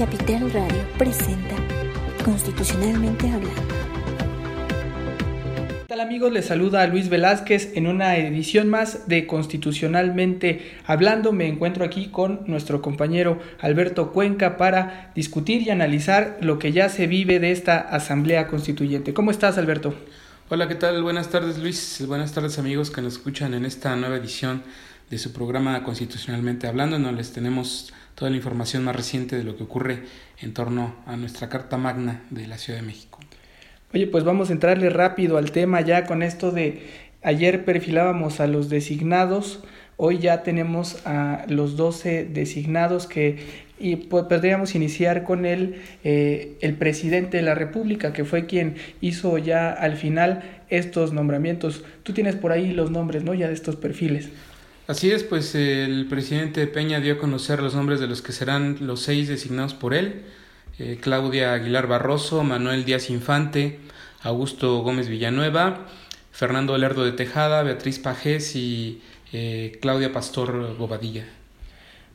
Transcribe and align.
Capital 0.00 0.50
Radio 0.50 0.82
presenta 0.96 1.56
Constitucionalmente 2.24 3.28
Hablando. 3.28 3.62
¿Qué 5.58 5.84
tal 5.88 6.00
amigos? 6.00 6.32
Les 6.32 6.46
saluda 6.46 6.80
a 6.80 6.86
Luis 6.86 7.10
Velázquez 7.10 7.72
en 7.74 7.86
una 7.86 8.16
edición 8.16 8.70
más 8.70 9.08
de 9.08 9.26
Constitucionalmente 9.26 10.72
Hablando. 10.86 11.32
Me 11.32 11.48
encuentro 11.48 11.84
aquí 11.84 12.06
con 12.06 12.44
nuestro 12.46 12.80
compañero 12.80 13.40
Alberto 13.58 14.10
Cuenca 14.10 14.56
para 14.56 15.12
discutir 15.14 15.60
y 15.60 15.68
analizar 15.68 16.38
lo 16.40 16.58
que 16.58 16.72
ya 16.72 16.88
se 16.88 17.06
vive 17.06 17.38
de 17.38 17.52
esta 17.52 17.76
Asamblea 17.78 18.46
Constituyente. 18.46 19.12
¿Cómo 19.12 19.30
estás, 19.30 19.58
Alberto? 19.58 19.94
Hola, 20.48 20.66
¿qué 20.66 20.76
tal? 20.76 21.02
Buenas 21.02 21.28
tardes, 21.28 21.58
Luis. 21.58 22.02
Buenas 22.08 22.32
tardes, 22.32 22.58
amigos 22.58 22.90
que 22.90 23.02
nos 23.02 23.12
escuchan 23.12 23.52
en 23.52 23.66
esta 23.66 23.94
nueva 23.96 24.16
edición 24.16 24.62
de 25.10 25.18
su 25.18 25.34
programa 25.34 25.82
Constitucionalmente 25.82 26.68
Hablando, 26.68 26.98
donde 26.98 27.18
les 27.18 27.34
tenemos 27.34 27.92
toda 28.20 28.30
la 28.30 28.36
información 28.36 28.84
más 28.84 28.94
reciente 28.94 29.34
de 29.34 29.44
lo 29.44 29.56
que 29.56 29.62
ocurre 29.62 30.00
en 30.42 30.52
torno 30.52 30.94
a 31.06 31.16
nuestra 31.16 31.48
Carta 31.48 31.78
Magna 31.78 32.20
de 32.28 32.46
la 32.46 32.58
Ciudad 32.58 32.78
de 32.78 32.84
México. 32.84 33.18
Oye, 33.94 34.06
pues 34.06 34.24
vamos 34.24 34.50
a 34.50 34.52
entrarle 34.52 34.90
rápido 34.90 35.38
al 35.38 35.52
tema 35.52 35.80
ya 35.80 36.04
con 36.04 36.22
esto 36.22 36.50
de 36.50 36.82
ayer 37.22 37.64
perfilábamos 37.64 38.40
a 38.40 38.46
los 38.46 38.68
designados, 38.68 39.60
hoy 39.96 40.18
ya 40.18 40.42
tenemos 40.42 41.00
a 41.06 41.46
los 41.48 41.78
12 41.78 42.26
designados 42.26 43.06
que 43.06 43.70
y 43.78 43.96
pues, 43.96 44.24
podríamos 44.24 44.74
iniciar 44.74 45.24
con 45.24 45.46
el, 45.46 45.76
eh, 46.04 46.58
el 46.60 46.74
presidente 46.74 47.38
de 47.38 47.42
la 47.42 47.54
República, 47.54 48.12
que 48.12 48.26
fue 48.26 48.44
quien 48.44 48.74
hizo 49.00 49.38
ya 49.38 49.70
al 49.70 49.96
final 49.96 50.42
estos 50.68 51.14
nombramientos. 51.14 51.84
Tú 52.02 52.12
tienes 52.12 52.36
por 52.36 52.52
ahí 52.52 52.74
los 52.74 52.90
nombres, 52.90 53.24
¿no? 53.24 53.32
Ya 53.32 53.48
de 53.48 53.54
estos 53.54 53.76
perfiles. 53.76 54.28
Así 54.90 55.12
es, 55.12 55.22
pues 55.22 55.54
el 55.54 56.06
presidente 56.06 56.66
Peña 56.66 56.98
dio 56.98 57.14
a 57.14 57.18
conocer 57.18 57.62
los 57.62 57.76
nombres 57.76 58.00
de 58.00 58.08
los 58.08 58.22
que 58.22 58.32
serán 58.32 58.78
los 58.80 58.98
seis 59.02 59.28
designados 59.28 59.72
por 59.72 59.94
él. 59.94 60.22
Eh, 60.80 60.98
Claudia 61.00 61.52
Aguilar 61.52 61.86
Barroso, 61.86 62.42
Manuel 62.42 62.84
Díaz 62.84 63.08
Infante, 63.08 63.78
Augusto 64.20 64.78
Gómez 64.78 65.08
Villanueva, 65.08 65.86
Fernando 66.32 66.76
Lerdo 66.76 67.04
de 67.04 67.12
Tejada, 67.12 67.62
Beatriz 67.62 68.00
Pajés 68.00 68.56
y 68.56 69.00
eh, 69.32 69.78
Claudia 69.80 70.12
Pastor 70.12 70.76
Bobadilla. 70.76 71.24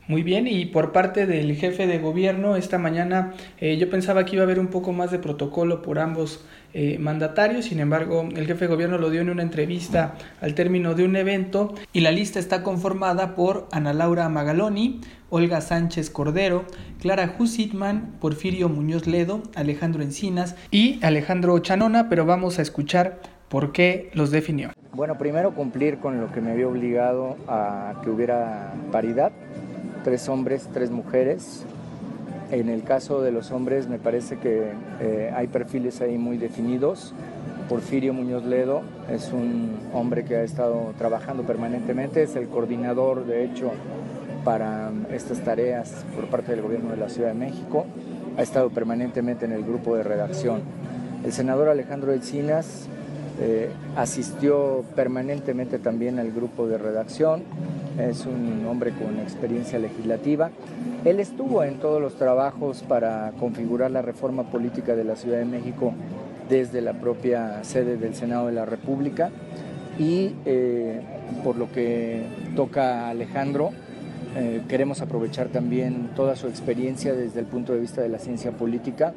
Muy 0.08 0.22
bien, 0.22 0.46
y 0.46 0.66
por 0.66 0.92
parte 0.92 1.26
del 1.26 1.56
jefe 1.56 1.88
de 1.88 1.98
gobierno, 1.98 2.54
esta 2.54 2.78
mañana 2.78 3.34
eh, 3.58 3.76
yo 3.76 3.90
pensaba 3.90 4.24
que 4.24 4.36
iba 4.36 4.42
a 4.42 4.44
haber 4.44 4.60
un 4.60 4.68
poco 4.68 4.92
más 4.92 5.10
de 5.10 5.18
protocolo 5.18 5.82
por 5.82 5.98
ambos 5.98 6.44
eh, 6.74 6.96
mandatarios, 7.00 7.64
sin 7.64 7.80
embargo 7.80 8.28
el 8.36 8.46
jefe 8.46 8.66
de 8.66 8.68
gobierno 8.68 8.98
lo 8.98 9.10
dio 9.10 9.20
en 9.20 9.30
una 9.30 9.42
entrevista 9.42 10.14
al 10.40 10.54
término 10.54 10.94
de 10.94 11.04
un 11.04 11.16
evento 11.16 11.74
y 11.92 12.02
la 12.02 12.12
lista 12.12 12.38
está 12.38 12.62
conformada 12.62 13.34
por 13.34 13.66
Ana 13.72 13.92
Laura 13.92 14.28
Magaloni, 14.28 15.00
Olga 15.28 15.60
Sánchez 15.60 16.10
Cordero, 16.10 16.66
Clara 17.00 17.34
Husitman, 17.36 18.14
Porfirio 18.20 18.68
Muñoz 18.68 19.08
Ledo, 19.08 19.42
Alejandro 19.56 20.04
Encinas 20.04 20.54
y 20.70 21.04
Alejandro 21.04 21.58
Chanona, 21.58 22.08
pero 22.08 22.24
vamos 22.24 22.60
a 22.60 22.62
escuchar 22.62 23.18
por 23.48 23.72
qué 23.72 24.10
los 24.14 24.30
definió. 24.30 24.70
Bueno, 24.92 25.18
primero 25.18 25.52
cumplir 25.52 25.98
con 25.98 26.20
lo 26.20 26.30
que 26.30 26.40
me 26.40 26.52
había 26.52 26.68
obligado 26.68 27.36
a 27.48 28.00
que 28.04 28.10
hubiera 28.10 28.72
paridad 28.92 29.32
tres 30.06 30.28
hombres, 30.28 30.68
tres 30.72 30.92
mujeres. 30.92 31.64
En 32.52 32.68
el 32.68 32.84
caso 32.84 33.22
de 33.22 33.32
los 33.32 33.50
hombres 33.50 33.88
me 33.88 33.98
parece 33.98 34.38
que 34.38 34.70
eh, 35.00 35.32
hay 35.34 35.48
perfiles 35.48 36.00
ahí 36.00 36.16
muy 36.16 36.38
definidos. 36.38 37.12
Porfirio 37.68 38.14
Muñoz 38.14 38.44
Ledo 38.44 38.82
es 39.10 39.32
un 39.32 39.76
hombre 39.92 40.24
que 40.24 40.36
ha 40.36 40.44
estado 40.44 40.94
trabajando 40.96 41.42
permanentemente, 41.42 42.22
es 42.22 42.36
el 42.36 42.46
coordinador 42.46 43.26
de 43.26 43.44
hecho 43.46 43.72
para 44.44 44.92
estas 45.10 45.40
tareas 45.40 46.04
por 46.14 46.26
parte 46.28 46.52
del 46.52 46.62
gobierno 46.62 46.90
de 46.90 46.98
la 46.98 47.08
Ciudad 47.08 47.30
de 47.30 47.34
México, 47.34 47.84
ha 48.38 48.42
estado 48.42 48.70
permanentemente 48.70 49.44
en 49.44 49.50
el 49.50 49.64
grupo 49.64 49.96
de 49.96 50.04
redacción. 50.04 50.60
El 51.24 51.32
senador 51.32 51.68
Alejandro 51.68 52.12
Encinas 52.12 52.86
eh, 53.40 53.70
asistió 53.96 54.84
permanentemente 54.94 55.80
también 55.80 56.20
al 56.20 56.30
grupo 56.30 56.68
de 56.68 56.78
redacción, 56.78 57.42
es 57.98 58.26
un 58.26 58.66
hombre 58.66 58.92
con 58.92 59.18
experiencia 59.18 59.78
legislativa. 59.78 60.50
Él 61.04 61.20
estuvo 61.20 61.62
en 61.62 61.78
todos 61.78 62.00
los 62.00 62.16
trabajos 62.16 62.82
para 62.82 63.32
configurar 63.38 63.90
la 63.90 64.02
reforma 64.02 64.44
política 64.50 64.94
de 64.94 65.04
la 65.04 65.16
Ciudad 65.16 65.38
de 65.38 65.44
México 65.44 65.94
desde 66.48 66.80
la 66.80 66.94
propia 66.94 67.64
sede 67.64 67.96
del 67.96 68.14
Senado 68.14 68.46
de 68.46 68.52
la 68.52 68.64
República 68.64 69.30
y 69.98 70.34
eh, 70.44 71.00
por 71.42 71.56
lo 71.56 71.70
que 71.72 72.22
toca 72.54 73.06
a 73.06 73.10
Alejandro, 73.10 73.70
eh, 74.36 74.62
queremos 74.68 75.00
aprovechar 75.00 75.48
también 75.48 76.10
toda 76.14 76.36
su 76.36 76.46
experiencia 76.46 77.14
desde 77.14 77.40
el 77.40 77.46
punto 77.46 77.72
de 77.72 77.80
vista 77.80 78.02
de 78.02 78.08
la 78.08 78.18
ciencia 78.18 78.52
política, 78.52 79.14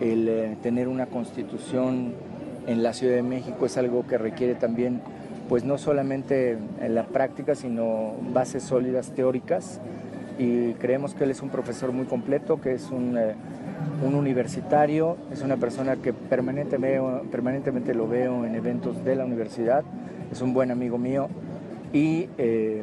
el 0.00 0.28
eh, 0.28 0.56
tener 0.62 0.88
una 0.88 1.06
constitución 1.06 2.14
en 2.66 2.82
la 2.82 2.94
Ciudad 2.94 3.16
de 3.16 3.22
México 3.22 3.66
es 3.66 3.76
algo 3.76 4.06
que 4.06 4.16
requiere 4.16 4.54
también 4.54 5.02
pues 5.48 5.64
no 5.64 5.78
solamente 5.78 6.56
en 6.80 6.94
la 6.94 7.04
práctica, 7.04 7.54
sino 7.54 8.14
bases 8.32 8.62
sólidas 8.62 9.10
teóricas. 9.10 9.80
Y 10.38 10.72
creemos 10.74 11.14
que 11.14 11.24
él 11.24 11.30
es 11.30 11.42
un 11.42 11.50
profesor 11.50 11.92
muy 11.92 12.06
completo, 12.06 12.60
que 12.60 12.72
es 12.72 12.90
un, 12.90 13.16
eh, 13.16 13.34
un 14.04 14.14
universitario, 14.14 15.16
es 15.32 15.42
una 15.42 15.56
persona 15.56 15.96
que 15.96 16.12
permanentemente, 16.12 17.28
permanentemente 17.30 17.94
lo 17.94 18.08
veo 18.08 18.44
en 18.44 18.54
eventos 18.54 19.04
de 19.04 19.14
la 19.14 19.24
universidad, 19.24 19.84
es 20.32 20.42
un 20.42 20.52
buen 20.52 20.70
amigo 20.70 20.98
mío. 20.98 21.28
Y, 21.92 22.28
eh, 22.38 22.82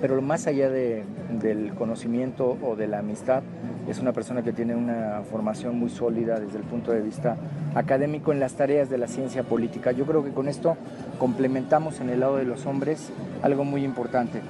pero 0.00 0.22
más 0.22 0.46
allá 0.46 0.70
de, 0.70 1.04
del 1.42 1.74
conocimiento 1.74 2.56
o 2.62 2.74
de 2.74 2.86
la 2.86 3.00
amistad, 3.00 3.42
es 3.90 3.98
una 3.98 4.12
persona 4.12 4.42
que 4.42 4.52
tiene 4.52 4.76
una 4.76 5.22
formación 5.28 5.78
muy 5.78 5.90
sólida 5.90 6.38
desde 6.38 6.58
el 6.58 6.64
punto 6.64 6.92
de 6.92 7.00
vista 7.00 7.36
académico 7.74 8.32
en 8.32 8.38
las 8.38 8.54
tareas 8.54 8.88
de 8.88 8.98
la 8.98 9.08
ciencia 9.08 9.42
política. 9.42 9.90
Yo 9.90 10.06
creo 10.06 10.22
que 10.22 10.30
con 10.30 10.48
esto 10.48 10.76
complementamos 11.18 12.00
en 12.00 12.08
el 12.08 12.20
lado 12.20 12.36
de 12.36 12.44
los 12.44 12.66
hombres 12.66 13.10
algo 13.42 13.64
muy 13.64 13.84
importante. 13.84 14.42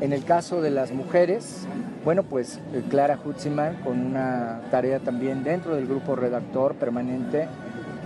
En 0.00 0.12
el 0.12 0.24
caso 0.24 0.62
de 0.62 0.70
las 0.70 0.92
mujeres, 0.92 1.66
bueno, 2.04 2.22
pues 2.22 2.60
eh, 2.72 2.82
Clara 2.88 3.18
Hutziman 3.24 3.76
con 3.82 3.98
una 3.98 4.60
tarea 4.70 5.00
también 5.00 5.42
dentro 5.42 5.74
del 5.74 5.86
grupo 5.86 6.14
redactor 6.14 6.74
permanente, 6.74 7.48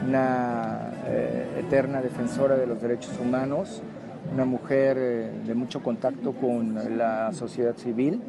una 0.07 0.91
eh, 1.07 1.65
eterna 1.67 2.01
defensora 2.01 2.57
de 2.57 2.67
los 2.67 2.81
derechos 2.81 3.13
humanos, 3.21 3.83
una 4.33 4.47
mujer 4.47 4.97
eh, 4.99 5.31
de 5.47 5.55
mucho 5.55 5.83
contacto 5.83 6.33
con 6.33 6.97
la 6.97 7.33
sociedad 7.33 7.77
civil 7.77 8.23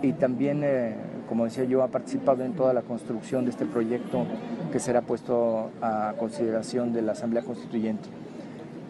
y 0.00 0.12
también 0.14 0.64
como 1.30 1.44
decía 1.44 1.62
yo, 1.62 1.84
ha 1.84 1.86
participado 1.86 2.44
en 2.44 2.54
toda 2.54 2.74
la 2.74 2.82
construcción 2.82 3.44
de 3.44 3.52
este 3.52 3.64
proyecto 3.64 4.26
que 4.72 4.80
será 4.80 5.02
puesto 5.02 5.70
a 5.80 6.14
consideración 6.18 6.92
de 6.92 7.02
la 7.02 7.12
Asamblea 7.12 7.44
Constituyente. 7.44 8.08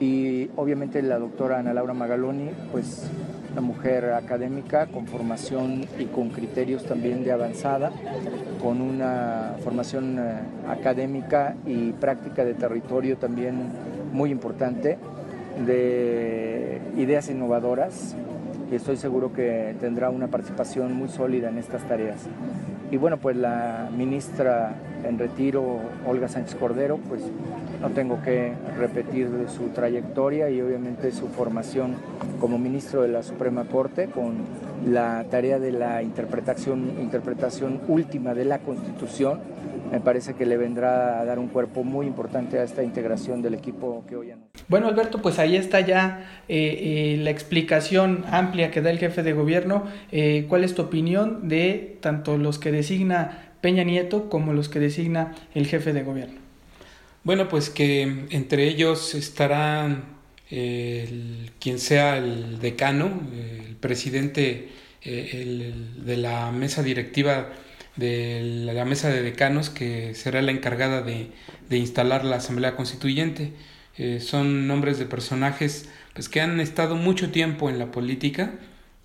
Y 0.01 0.49
obviamente 0.57 1.03
la 1.03 1.19
doctora 1.19 1.59
Ana 1.59 1.75
Laura 1.75 1.93
Magaloni, 1.93 2.49
pues 2.73 3.11
una 3.53 3.61
mujer 3.61 4.15
académica 4.15 4.87
con 4.87 5.07
formación 5.07 5.85
y 5.99 6.07
con 6.07 6.31
criterios 6.31 6.87
también 6.87 7.25
de 7.25 7.33
avanzada, 7.33 7.93
con 8.63 8.81
una 8.81 9.57
formación 9.63 10.19
eh, 10.19 10.41
académica 10.67 11.57
y 11.67 11.93
práctica 11.93 12.47
de 12.47 12.55
territorio 12.55 13.19
también 13.19 13.69
muy 14.15 14.31
importante, 14.31 14.97
de 15.67 16.81
ideas 16.97 17.29
innovadoras, 17.29 18.17
y 18.71 18.77
estoy 18.77 18.97
seguro 18.97 19.33
que 19.33 19.75
tendrá 19.81 20.11
una 20.11 20.29
participación 20.29 20.95
muy 20.95 21.09
sólida 21.09 21.49
en 21.49 21.59
estas 21.59 21.83
tareas. 21.89 22.21
Y 22.91 22.97
bueno, 22.97 23.19
pues 23.19 23.37
la 23.37 23.89
ministra 23.97 24.75
en 25.05 25.19
retiro, 25.19 25.79
Olga 26.07 26.29
Sánchez 26.29 26.55
Cordero, 26.57 26.99
pues 27.09 27.23
no 27.81 27.91
tengo 27.91 28.21
que 28.23 28.53
repetir 28.79 29.29
su 29.49 29.69
trayectoria 29.69 30.51
y 30.51 30.61
obviamente 30.61 31.11
su 31.13 31.29
formación 31.29 31.95
como 32.41 32.59
ministro 32.59 33.03
de 33.03 33.09
la 33.09 33.23
Suprema 33.23 33.65
Corte 33.65 34.07
con 34.07 34.39
la 34.87 35.25
tarea 35.31 35.59
de 35.59 35.73
la 35.73 36.03
interpretación, 36.03 36.93
interpretación 37.01 37.81
última 37.89 38.35
de 38.35 38.45
la 38.45 38.59
Constitución 38.61 39.41
me 39.91 40.01
parece 40.01 40.35
que 40.35 40.47
le 40.47 40.57
vendrá 40.57 41.21
a 41.21 41.25
dar 41.25 41.39
un 41.39 41.49
cuerpo 41.49 41.83
muy 41.83 42.07
importante 42.07 42.59
a 42.59 42.65
esta 42.65 42.83
integración 42.83 43.43
del 43.43 43.55
equipo 43.55 44.05
que 44.09 44.17
hoy 44.17 44.33
Bueno, 44.69 44.89
Alberto, 44.89 45.21
pues 45.21 45.39
ahí 45.39 45.57
está 45.57 45.81
ya 45.81 46.43
eh, 46.49 47.15
eh, 47.15 47.17
la 47.19 47.31
explicación 47.31 48.25
amplia 48.31 48.71
que 48.71 48.81
da 48.81 48.91
el 48.91 48.99
jefe 48.99 49.23
de 49.23 49.33
gobierno. 49.33 49.85
Eh, 50.13 50.47
¿Cuál 50.49 50.65
es 50.65 50.75
tu 50.75 50.83
opinión 50.83 51.49
de 51.49 51.99
tanto 52.01 52.39
los 52.39 52.59
que 52.59 52.71
designa 52.71 53.53
Peña 53.61 53.83
Nieto 53.83 54.31
como 54.31 54.53
los 54.53 54.69
que 54.69 54.79
designa 54.79 55.35
el 55.55 55.67
jefe 55.67 55.93
de 55.93 56.03
gobierno? 56.03 56.39
Bueno, 57.25 57.49
pues 57.49 57.69
que 57.69 58.27
entre 58.31 58.65
ellos 58.69 59.15
estarán 59.15 60.21
quien 60.49 61.79
sea 61.79 62.17
el 62.17 62.59
decano, 62.59 63.21
el 63.33 63.77
presidente 63.77 64.69
de 65.05 66.17
la 66.17 66.51
mesa 66.51 66.83
directiva 66.83 67.51
de 67.97 68.41
la 68.65 68.85
mesa 68.85 69.09
de 69.09 69.23
decanos 69.23 69.71
que 69.71 70.15
será 70.15 70.43
la 70.43 70.53
encargada 70.53 71.03
de, 71.03 71.31
instalar 71.71 72.25
la 72.25 72.37
Asamblea 72.37 72.77
Constituyente. 72.77 73.53
Eh, 73.97 74.21
son 74.21 74.67
nombres 74.67 74.99
de 74.99 75.07
personajes 75.07 75.89
pues, 76.15 76.29
que 76.29 76.41
han 76.41 76.61
estado 76.61 76.97
mucho 76.97 77.31
tiempo 77.31 77.69
en 77.69 77.79
la 77.79 77.91
política 77.91 78.53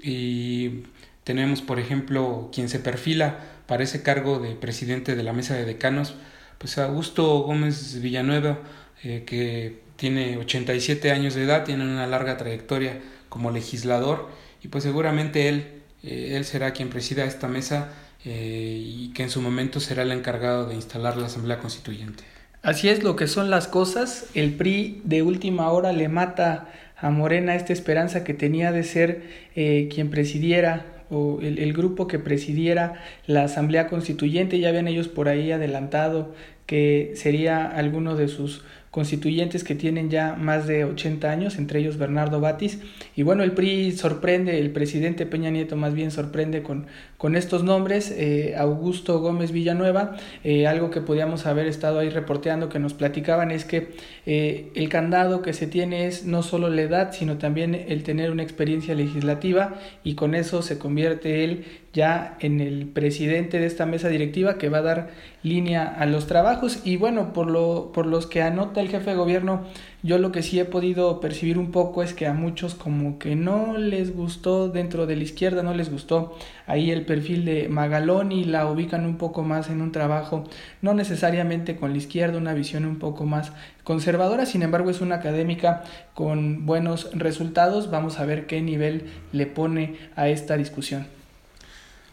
y 0.02 0.84
Tenemos, 1.26 1.64
por 1.64 1.80
ejemplo, 1.80 2.52
quien 2.54 2.70
se 2.70 2.80
perfila 2.80 3.40
para 3.66 3.84
ese 3.84 4.04
cargo 4.04 4.38
de 4.38 4.54
presidente 4.54 5.16
de 5.16 5.24
la 5.24 5.34
mesa 5.34 5.56
de 5.56 5.66
decanos, 5.66 6.14
pues 6.60 6.78
Augusto 6.78 7.40
Gómez 7.40 8.00
Villanueva, 8.00 8.60
eh, 9.04 9.24
que 9.26 9.80
tiene 9.96 10.38
87 10.38 11.12
años 11.12 11.34
de 11.34 11.44
edad, 11.44 11.66
tiene 11.66 11.84
una 11.84 12.06
larga 12.06 12.38
trayectoria 12.38 13.02
como 13.28 13.50
legislador 13.50 14.30
y 14.62 14.68
pues 14.68 14.84
seguramente 14.84 15.50
él, 15.50 15.82
eh, 16.04 16.34
él 16.38 16.46
será 16.46 16.74
quien 16.74 16.90
presida 16.90 17.26
esta 17.26 17.48
mesa 17.48 17.92
eh, 18.26 18.82
y 18.84 19.14
que 19.14 19.24
en 19.24 19.30
su 19.30 19.42
momento 19.42 19.80
será 19.80 20.04
el 20.04 20.12
encargado 20.12 20.68
de 20.68 20.76
instalar 20.76 21.18
la 21.18 21.28
Asamblea 21.28 21.60
Constituyente. 21.60 22.24
Así 22.62 22.90
es 22.90 23.04
lo 23.04 23.16
que 23.16 23.28
son 23.28 23.50
las 23.50 23.68
cosas. 23.68 24.26
El 24.34 24.54
PRI 24.54 25.02
de 25.04 25.22
última 25.22 25.72
hora 25.72 25.94
le 25.94 26.10
mata 26.10 26.68
a 26.98 27.10
Morena 27.12 27.56
esta 27.56 27.74
esperanza 27.74 28.24
que 28.24 28.34
tenía 28.34 28.72
de 28.72 28.84
ser 28.84 29.22
quien 29.54 30.10
presidiera 30.10 30.86
o 31.12 31.40
el, 31.42 31.60
el, 31.60 31.74
grupo 31.74 32.08
que 32.08 32.18
presidiera 32.18 33.04
la 33.28 33.44
Asamblea 33.44 33.88
Constituyente. 33.88 34.58
Ya 34.60 34.70
habían 34.70 34.88
ellos 34.88 35.08
por 35.08 35.30
ahí 35.30 35.52
adelantado 35.52 36.34
que 36.66 37.12
sería 37.16 37.66
alguno 37.68 38.16
de 38.16 38.28
sus 38.28 38.64
constituyentes 38.96 39.66
que 39.66 39.76
tienen 39.76 40.10
ya 40.10 40.36
más 40.36 40.68
de 40.68 40.86
80 40.86 41.30
años, 41.30 41.58
entre 41.58 41.82
ellos 41.82 41.98
Bernardo 41.98 42.40
Batis. 42.40 42.80
Y 43.14 43.24
bueno, 43.24 43.44
el 43.44 43.52
PRI 43.52 43.92
sorprende, 43.92 44.58
el 44.58 44.72
presidente 44.72 45.26
Peña 45.26 45.50
Nieto 45.50 45.76
más 45.76 45.94
bien 45.94 46.12
sorprende 46.12 46.64
con, 46.64 46.88
con 47.18 47.36
estos 47.36 47.66
nombres, 47.66 48.10
eh, 48.12 48.56
Augusto 48.58 49.20
Gómez 49.20 49.52
Villanueva, 49.52 50.16
eh, 50.46 50.66
algo 50.66 50.92
que 50.92 51.02
podíamos 51.02 51.46
haber 51.46 51.68
estado 51.68 52.00
ahí 52.00 52.10
reporteando, 52.10 52.70
que 52.70 52.80
nos 52.80 52.94
platicaban 52.94 53.52
es 53.52 53.66
que 53.66 53.90
eh, 54.26 54.72
el 54.76 54.88
candado 54.88 55.42
que 55.42 55.52
se 55.52 55.68
tiene 55.68 56.08
es 56.08 56.26
no 56.26 56.42
solo 56.42 56.70
la 56.70 56.82
edad, 56.82 57.12
sino 57.12 57.38
también 57.38 57.76
el 57.76 58.04
tener 58.04 58.32
una 58.32 58.44
experiencia 58.44 58.96
legislativa 58.96 59.74
y 60.06 60.16
con 60.16 60.36
eso 60.36 60.62
se 60.62 60.80
convierte 60.80 61.44
él 61.44 61.66
ya 61.96 62.36
en 62.42 62.60
el 62.60 62.88
presidente 62.88 63.58
de 63.58 63.68
esta 63.68 63.86
mesa 63.86 64.10
directiva 64.10 64.58
que 64.58 64.68
va 64.68 64.80
a 64.80 64.82
dar 64.82 65.10
línea 65.44 65.86
a 65.88 66.06
los 66.06 66.28
trabajos. 66.28 66.82
Y 66.84 66.98
bueno, 66.98 67.32
por, 67.32 67.50
lo, 67.50 67.92
por 67.94 68.06
los 68.06 68.28
que 68.28 68.42
anota 68.42 68.82
el 68.82 68.90
jefe 68.90 69.12
de 69.12 69.16
gobierno, 69.16 69.64
yo 70.04 70.18
lo 70.18 70.34
que 70.34 70.44
sí 70.44 70.60
he 70.60 70.66
podido 70.66 71.22
percibir 71.22 71.58
un 71.58 71.72
poco 71.72 72.04
es 72.04 72.14
que 72.14 72.28
a 72.28 72.34
muchos 72.34 72.76
como 72.76 73.18
que 73.18 73.38
no 73.38 73.78
les 73.78 74.14
gustó 74.14 74.68
dentro 74.68 75.06
de 75.06 75.16
la 75.16 75.24
izquierda, 75.24 75.64
no 75.64 75.74
les 75.74 75.90
gustó 75.90 76.38
ahí 76.68 76.92
el 76.92 77.06
perfil 77.06 77.46
de 77.46 77.70
Magaloni, 77.70 78.44
la 78.44 78.70
ubican 78.70 79.06
un 79.06 79.18
poco 79.18 79.44
más 79.44 79.70
en 79.70 79.82
un 79.82 79.94
trabajo, 79.94 80.44
no 80.82 80.94
necesariamente 80.94 81.78
con 81.78 81.92
la 81.92 81.98
izquierda, 81.98 82.38
una 82.38 82.54
visión 82.54 82.84
un 82.86 83.00
poco 83.00 83.26
más 83.26 83.54
conservadora, 83.86 84.46
sin 84.46 84.64
embargo 84.64 84.90
es 84.90 85.00
una 85.00 85.16
académica 85.16 85.84
con 86.14 86.66
buenos 86.66 87.10
resultados, 87.14 87.90
vamos 87.90 88.20
a 88.20 88.26
ver 88.26 88.48
qué 88.48 88.62
nivel 88.62 89.06
le 89.32 89.46
pone 89.46 89.96
a 90.18 90.28
esta 90.28 90.58
discusión. 90.58 91.15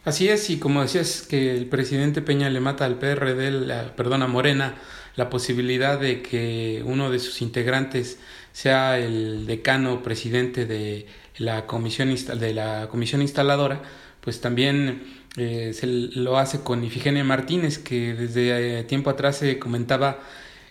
Así 0.05 0.27
es, 0.27 0.49
y 0.49 0.59
como 0.59 0.81
decías 0.81 1.21
que 1.21 1.55
el 1.55 1.67
presidente 1.67 2.21
Peña 2.21 2.49
le 2.49 2.59
mata 2.59 2.83
al 2.83 2.99
PRD, 2.99 3.51
la, 3.51 3.95
perdón, 3.95 4.21
a 4.21 4.27
Morena, 4.27 4.75
la 5.15 5.29
posibilidad 5.29 5.97
de 5.97 6.21
que 6.21 6.83
uno 6.85 7.09
de 7.09 7.19
sus 7.19 7.41
integrantes 7.41 8.19
sea 8.51 8.99
el 8.99 9.45
decano 9.45 10.03
presidente 10.03 10.65
de 10.65 11.07
la 11.37 11.65
comisión, 11.67 12.13
de 12.37 12.53
la 12.53 12.89
comisión 12.89 13.21
instaladora, 13.21 13.81
pues 14.19 14.41
también 14.41 15.03
eh, 15.37 15.71
se 15.73 15.87
lo 15.87 16.37
hace 16.37 16.61
con 16.61 16.83
Ifigenia 16.83 17.23
Martínez, 17.23 17.77
que 17.77 18.13
desde 18.13 18.79
eh, 18.79 18.83
tiempo 18.83 19.09
atrás 19.09 19.37
se 19.37 19.57
comentaba 19.57 20.19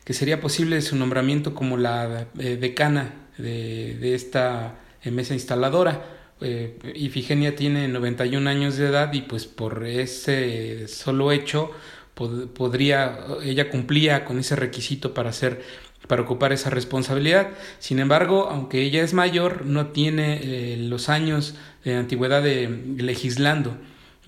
que 0.05 0.13
sería 0.13 0.43
posible 0.43 0.83
su 0.83 0.95
nombramiento 0.97 1.55
como 1.55 1.79
la 1.79 2.27
eh, 2.39 2.57
decana 2.61 3.15
de, 3.39 3.97
de 3.99 4.15
esta 4.15 4.75
mesa 5.05 5.33
instaladora 5.33 6.22
eh, 6.45 6.79
Ifigenia 6.95 7.57
tiene 7.57 7.89
91 7.89 8.49
años 8.49 8.77
de 8.77 8.89
edad 8.89 9.13
y 9.13 9.23
pues 9.23 9.47
por 9.47 9.87
ese 9.87 10.89
solo 10.89 11.33
hecho 11.33 11.71
podría, 12.15 13.19
ella 13.43 13.71
cumplía 13.71 14.25
con 14.25 14.39
ese 14.39 14.55
requisito 14.55 15.15
para 15.15 15.31
hacer 15.31 15.63
para 16.07 16.23
ocupar 16.23 16.53
esa 16.53 16.69
responsabilidad. 16.69 17.51
Sin 17.79 17.99
embargo, 17.99 18.49
aunque 18.51 18.83
ella 18.83 19.03
es 19.03 19.15
mayor, 19.15 19.65
no 19.67 19.89
tiene 19.89 20.41
eh, 20.43 20.77
los 20.77 21.09
años 21.09 21.55
de 21.85 21.95
antigüedad 21.95 22.43
de 22.43 22.69
legislando. 22.99 23.77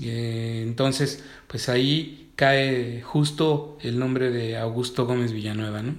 Eh, 0.03 0.63
entonces, 0.65 1.25
pues 1.47 1.69
ahí 1.69 2.31
cae 2.37 3.03
justo 3.03 3.77
el 3.81 3.99
nombre 3.99 4.31
de 4.31 4.57
Augusto 4.57 5.07
Gómez 5.07 5.33
Villanueva, 5.33 5.83
¿no? 5.83 5.95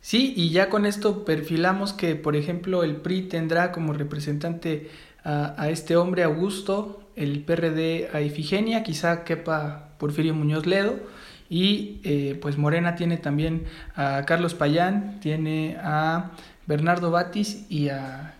Sí, 0.00 0.32
y 0.36 0.50
ya 0.50 0.70
con 0.70 0.86
esto 0.86 1.24
perfilamos 1.24 1.92
que, 1.92 2.14
por 2.14 2.36
ejemplo, 2.36 2.84
el 2.84 2.96
PRI 2.96 3.22
tendrá 3.22 3.72
como 3.72 3.92
representante 3.92 4.88
a, 5.28 5.68
este 5.68 5.96
hombre 5.96 6.22
Augusto, 6.22 7.02
el 7.14 7.40
PRD 7.40 8.08
a 8.12 8.22
Ifigenia, 8.22 8.82
quizá 8.82 9.24
quepa 9.24 9.90
Porfirio 9.98 10.34
Muñoz 10.34 10.66
Ledo, 10.66 10.98
y 11.50 12.00
eh, 12.04 12.38
pues 12.40 12.56
Morena 12.56 12.94
tiene 12.94 13.18
también 13.18 13.64
a 13.94 14.24
Carlos 14.26 14.54
Payán, 14.54 15.20
tiene 15.20 15.76
a 15.82 16.30
Bernardo 16.66 17.10
Batis 17.10 17.66
y 17.68 17.90
a, 17.90 18.34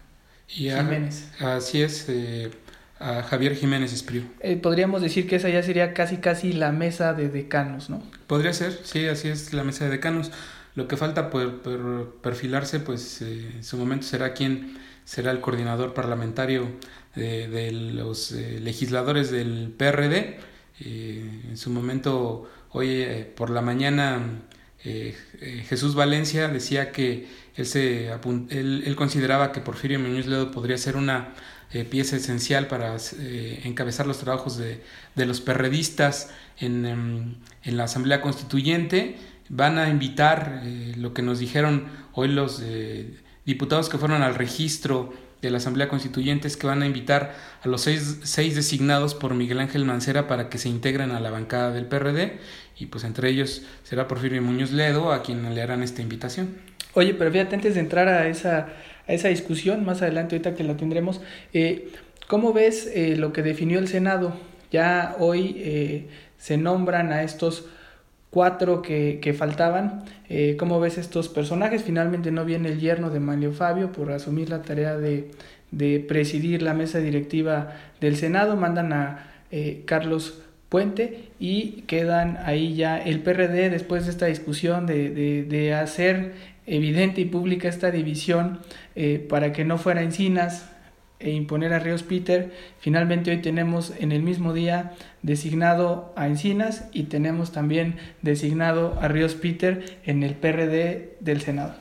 Jiménez. 0.46 1.30
Así 1.40 1.82
es, 1.82 2.06
eh, 2.08 2.50
a 2.98 3.22
Javier 3.22 3.54
Jiménez 3.54 3.92
Espriu. 3.92 4.22
Eh, 4.40 4.56
podríamos 4.56 5.02
decir 5.02 5.28
que 5.28 5.36
esa 5.36 5.50
ya 5.50 5.62
sería 5.62 5.92
casi 5.92 6.18
casi 6.18 6.54
la 6.54 6.72
mesa 6.72 7.12
de 7.12 7.28
decanos, 7.28 7.90
¿no? 7.90 8.02
Podría 8.26 8.54
ser, 8.54 8.80
sí, 8.84 9.06
así 9.06 9.28
es 9.28 9.52
la 9.52 9.64
mesa 9.64 9.84
de 9.84 9.90
decanos. 9.90 10.30
Lo 10.74 10.88
que 10.88 10.96
falta 10.96 11.28
por, 11.28 11.60
por 11.60 12.16
perfilarse, 12.22 12.80
pues 12.80 13.20
en 13.20 13.64
su 13.64 13.76
momento 13.76 14.06
será 14.06 14.32
quien 14.32 14.78
será 15.08 15.30
el 15.30 15.40
coordinador 15.40 15.94
parlamentario 15.94 16.68
de, 17.14 17.72
los 17.72 18.30
eh, 18.32 18.60
legisladores 18.60 19.30
del 19.30 19.72
PRD. 19.74 20.38
Eh, 20.80 21.44
en 21.48 21.56
su 21.56 21.70
momento, 21.70 22.46
hoy 22.72 22.90
eh, 22.90 23.32
por 23.34 23.48
la 23.48 23.62
mañana, 23.62 24.42
Jesús 24.80 25.94
Valencia 25.94 26.48
decía 26.48 26.92
que 26.92 27.26
él, 27.56 27.66
se 27.66 28.10
él, 28.10 28.94
consideraba 28.96 29.50
que 29.50 29.60
Porfirio 29.60 29.98
Muñoz 29.98 30.26
Ledo 30.26 30.50
podría 30.50 30.78
ser 30.78 30.96
una 30.96 31.34
pieza 31.90 32.16
esencial 32.16 32.68
para 32.68 32.96
encabezar 33.64 34.06
los 34.06 34.18
trabajos 34.18 34.56
de, 34.56 34.82
de 35.14 35.26
los 35.26 35.40
perredistas 35.40 36.30
en, 36.58 36.86
em, 36.86 37.34
en, 37.64 37.76
la 37.76 37.84
Asamblea 37.84 38.20
Constituyente. 38.22 39.16
Van 39.48 39.78
a 39.78 39.90
invitar 39.90 40.62
lo 40.96 41.12
que 41.12 41.22
nos 41.22 41.38
dijeron 41.38 41.88
hoy 42.14 42.28
los 42.28 42.62
diputados 43.48 43.88
que 43.88 43.96
fueron 43.96 44.22
al 44.22 44.34
registro 44.34 45.10
de 45.40 45.50
la 45.50 45.56
Asamblea 45.56 45.88
Constituyente 45.88 46.46
es 46.46 46.58
que 46.58 46.66
van 46.66 46.82
a 46.82 46.86
invitar 46.86 47.34
a 47.62 47.68
los 47.68 47.80
seis, 47.80 48.20
seis, 48.22 48.54
designados 48.54 49.14
por 49.14 49.32
Miguel 49.32 49.58
Ángel 49.60 49.86
Mancera 49.86 50.28
para 50.28 50.50
que 50.50 50.58
se 50.58 50.68
integren 50.68 51.12
a 51.12 51.20
la 51.20 51.30
bancada 51.30 51.72
del 51.72 51.86
PRD 51.86 52.38
y 52.78 52.86
pues 52.86 53.04
entre 53.04 53.30
ellos 53.30 53.62
será 53.84 54.06
Porfirio 54.06 54.42
Muñoz 54.42 54.70
Ledo 54.72 55.12
a 55.12 55.22
quien 55.22 55.54
le 55.54 55.62
harán 55.62 55.82
esta 55.82 56.02
invitación. 56.02 56.58
Oye, 56.92 57.14
pero 57.14 57.32
fíjate, 57.32 57.54
antes 57.54 57.72
de 57.72 57.80
entrar 57.80 58.08
a 58.08 58.28
esa, 58.28 58.68
a 59.06 59.12
esa 59.14 59.28
discusión, 59.28 59.82
más 59.82 60.02
adelante 60.02 60.36
ahorita 60.36 60.54
que 60.54 60.64
la 60.64 60.76
tendremos, 60.76 61.22
eh, 61.54 61.90
¿cómo 62.26 62.52
ves 62.52 62.90
eh, 62.94 63.16
lo 63.16 63.32
que 63.32 63.42
definió 63.42 63.78
el 63.78 63.88
Senado? 63.88 64.38
Ya 64.70 65.16
hoy 65.18 65.54
eh, 65.56 66.08
se 66.36 66.58
nombran 66.58 67.12
a 67.12 67.22
estos 67.22 67.64
cuatro 68.30 68.82
que, 68.82 69.18
que 69.20 69.32
faltaban. 69.32 70.04
Eh, 70.28 70.56
¿Cómo 70.58 70.80
ves 70.80 70.98
estos 70.98 71.28
personajes? 71.28 71.82
Finalmente 71.82 72.30
no 72.30 72.44
viene 72.44 72.68
el 72.68 72.80
yerno 72.80 73.10
de 73.10 73.20
Manlio 73.20 73.52
Fabio 73.52 73.92
por 73.92 74.12
asumir 74.12 74.50
la 74.50 74.62
tarea 74.62 74.96
de, 74.96 75.30
de 75.70 76.00
presidir 76.00 76.62
la 76.62 76.74
mesa 76.74 76.98
directiva 76.98 77.74
del 78.00 78.16
Senado. 78.16 78.56
Mandan 78.56 78.92
a 78.92 79.30
eh, 79.50 79.82
Carlos 79.86 80.42
Puente 80.68 81.30
y 81.40 81.82
quedan 81.86 82.38
ahí 82.44 82.74
ya 82.74 82.98
el 82.98 83.20
PRD 83.20 83.70
después 83.70 84.04
de 84.04 84.10
esta 84.10 84.26
discusión 84.26 84.84
de, 84.84 85.08
de, 85.08 85.44
de 85.44 85.72
hacer 85.72 86.34
evidente 86.66 87.22
y 87.22 87.24
pública 87.24 87.68
esta 87.68 87.90
división 87.90 88.60
eh, 88.94 89.24
para 89.26 89.52
que 89.54 89.64
no 89.64 89.78
fuera 89.78 90.02
Encinas 90.02 90.70
e 91.20 91.30
imponer 91.30 91.72
a 91.72 91.78
Ríos 91.78 92.02
Peter. 92.02 92.52
Finalmente 92.80 93.30
hoy 93.30 93.42
tenemos 93.42 93.92
en 93.98 94.12
el 94.12 94.22
mismo 94.22 94.52
día 94.52 94.94
designado 95.22 96.12
a 96.16 96.26
Encinas 96.26 96.84
y 96.92 97.04
tenemos 97.04 97.52
también 97.52 97.96
designado 98.22 98.98
a 99.00 99.08
Ríos 99.08 99.34
Peter 99.34 99.98
en 100.04 100.22
el 100.22 100.34
PRD 100.34 101.16
del 101.20 101.40
Senado. 101.40 101.74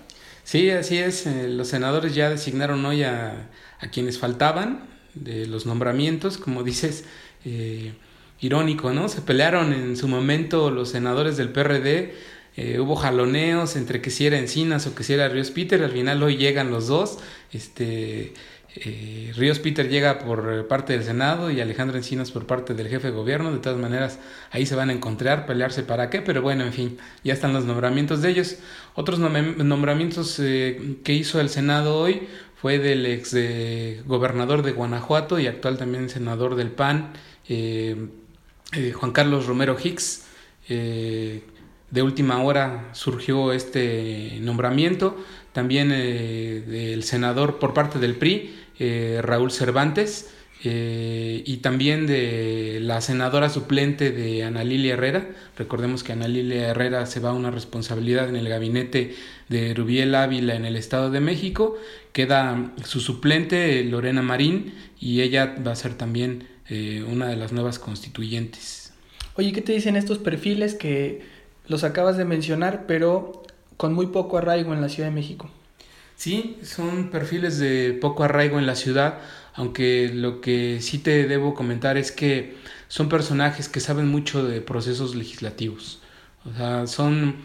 Sí, 0.43 0.69
así 0.69 0.97
es. 0.97 1.27
Eh, 1.27 1.47
los 1.49 1.67
senadores 1.67 2.15
ya 2.15 2.29
designaron 2.29 2.85
hoy 2.85 3.03
a, 3.03 3.49
a, 3.79 3.87
quienes 3.89 4.17
faltaban 4.17 4.87
de 5.13 5.45
los 5.45 5.65
nombramientos, 5.65 6.37
como 6.37 6.63
dices, 6.71 7.03
eh, 7.45 7.93
irónico, 8.39 8.91
¿no? 8.91 9.09
Se 9.09 9.21
pelearon 9.21 9.73
en 9.73 9.97
su 9.97 10.07
momento 10.07 10.71
los 10.71 10.89
senadores 10.89 11.37
del 11.37 11.49
PRD. 11.49 12.13
Eh, 12.55 12.79
hubo 12.79 12.95
jaloneos 12.95 13.75
entre 13.75 14.01
que 14.01 14.09
si 14.09 14.25
era 14.25 14.39
Encinas 14.39 14.87
o 14.87 14.95
que 14.95 15.03
si 15.03 15.13
era 15.13 15.29
Ríos 15.29 15.51
Peter, 15.51 15.83
al 15.83 15.91
final 15.91 16.23
hoy 16.23 16.37
llegan 16.37 16.71
los 16.71 16.87
dos, 16.87 17.19
este, 17.51 18.33
eh, 18.85 19.33
Ríos 19.35 19.59
Peter 19.59 19.89
llega 19.89 20.19
por 20.19 20.67
parte 20.67 20.93
del 20.93 21.03
Senado 21.03 21.49
y 21.49 21.61
Alejandro 21.61 21.97
Encinas 21.97 22.31
por 22.31 22.45
parte 22.45 22.73
del 22.73 22.87
jefe 22.87 23.07
de 23.07 23.13
gobierno. 23.13 23.51
De 23.51 23.59
todas 23.59 23.79
maneras, 23.79 24.19
ahí 24.51 24.65
se 24.65 24.75
van 24.75 24.89
a 24.89 24.93
encontrar, 24.93 25.45
pelearse 25.45 25.83
para 25.83 26.09
qué, 26.09 26.21
pero 26.21 26.41
bueno, 26.41 26.63
en 26.63 26.73
fin, 26.73 26.97
ya 27.23 27.33
están 27.33 27.53
los 27.53 27.65
nombramientos 27.65 28.21
de 28.21 28.29
ellos. 28.29 28.57
Otros 28.95 29.19
nombramientos 29.19 30.39
eh, 30.39 30.97
que 31.03 31.13
hizo 31.13 31.39
el 31.39 31.49
Senado 31.49 31.97
hoy 31.97 32.27
fue 32.55 32.79
del 32.79 33.05
ex 33.05 33.35
gobernador 34.05 34.63
de 34.63 34.71
Guanajuato 34.71 35.39
y 35.39 35.47
actual 35.47 35.77
también 35.77 36.09
senador 36.09 36.55
del 36.55 36.71
PAN, 36.71 37.13
Juan 37.47 39.11
Carlos 39.11 39.45
Romero 39.45 39.77
Hicks. 39.81 40.25
de 40.67 42.01
última 42.01 42.41
hora 42.41 42.89
surgió 42.93 43.53
este 43.53 44.39
nombramiento, 44.41 45.23
también 45.53 45.89
del 45.89 47.03
senador 47.03 47.59
por 47.59 47.75
parte 47.75 47.99
del 47.99 48.15
PRI, 48.15 48.66
Raúl 48.79 49.51
Cervantes, 49.51 50.29
eh, 50.63 51.43
y 51.45 51.57
también 51.57 52.07
de 52.07 52.79
la 52.81 53.01
senadora 53.01 53.49
suplente 53.49 54.11
de 54.11 54.43
Ana 54.43 54.63
Lilia 54.63 54.93
Herrera. 54.93 55.29
Recordemos 55.55 56.03
que 56.03 56.13
Ana 56.13 56.27
Lilia 56.27 56.69
Herrera 56.69 57.05
se 57.05 57.19
va 57.19 57.29
a 57.29 57.33
una 57.33 57.51
responsabilidad 57.51 58.27
en 58.27 58.35
el 58.35 58.49
gabinete 58.49 59.15
de 59.49 59.73
Rubiel 59.75 60.15
Ávila 60.15 60.55
en 60.55 60.65
el 60.65 60.75
Estado 60.75 61.11
de 61.11 61.19
México. 61.19 61.77
Queda 62.11 62.73
su 62.83 63.01
suplente, 63.01 63.83
Lorena 63.83 64.23
Marín, 64.23 64.73
y 64.99 65.21
ella 65.21 65.55
va 65.65 65.73
a 65.73 65.75
ser 65.75 65.93
también 65.93 66.47
eh, 66.69 67.05
una 67.07 67.27
de 67.27 67.35
las 67.35 67.51
nuevas 67.51 67.77
constituyentes. 67.77 68.93
Oye, 69.35 69.53
¿qué 69.53 69.61
te 69.61 69.73
dicen 69.73 69.95
estos 69.95 70.17
perfiles 70.17 70.73
que 70.73 71.21
los 71.67 71.83
acabas 71.83 72.17
de 72.17 72.25
mencionar, 72.25 72.85
pero 72.87 73.43
con 73.77 73.93
muy 73.93 74.07
poco 74.07 74.39
arraigo 74.39 74.73
en 74.73 74.81
la 74.81 74.89
Ciudad 74.89 75.09
de 75.09 75.15
México? 75.15 75.51
Sí, 76.17 76.57
son 76.63 77.09
perfiles 77.09 77.57
de 77.59 77.97
poco 78.01 78.25
arraigo 78.25 78.59
en 78.59 78.65
la 78.65 78.75
ciudad 78.75 79.19
aunque 79.57 80.11
lo 80.13 80.39
que 80.39 80.81
sí 80.81 80.99
te 80.99 81.27
debo 81.27 81.55
comentar 81.55 81.97
es 81.97 82.11
que 82.11 82.55
son 82.87 83.09
personajes 83.09 83.67
que 83.67 83.79
saben 83.79 84.07
mucho 84.07 84.45
de 84.45 84.61
procesos 84.61 85.15
legislativos. 85.15 85.99
O 86.45 86.55
sea, 86.55 86.85
son 86.85 87.37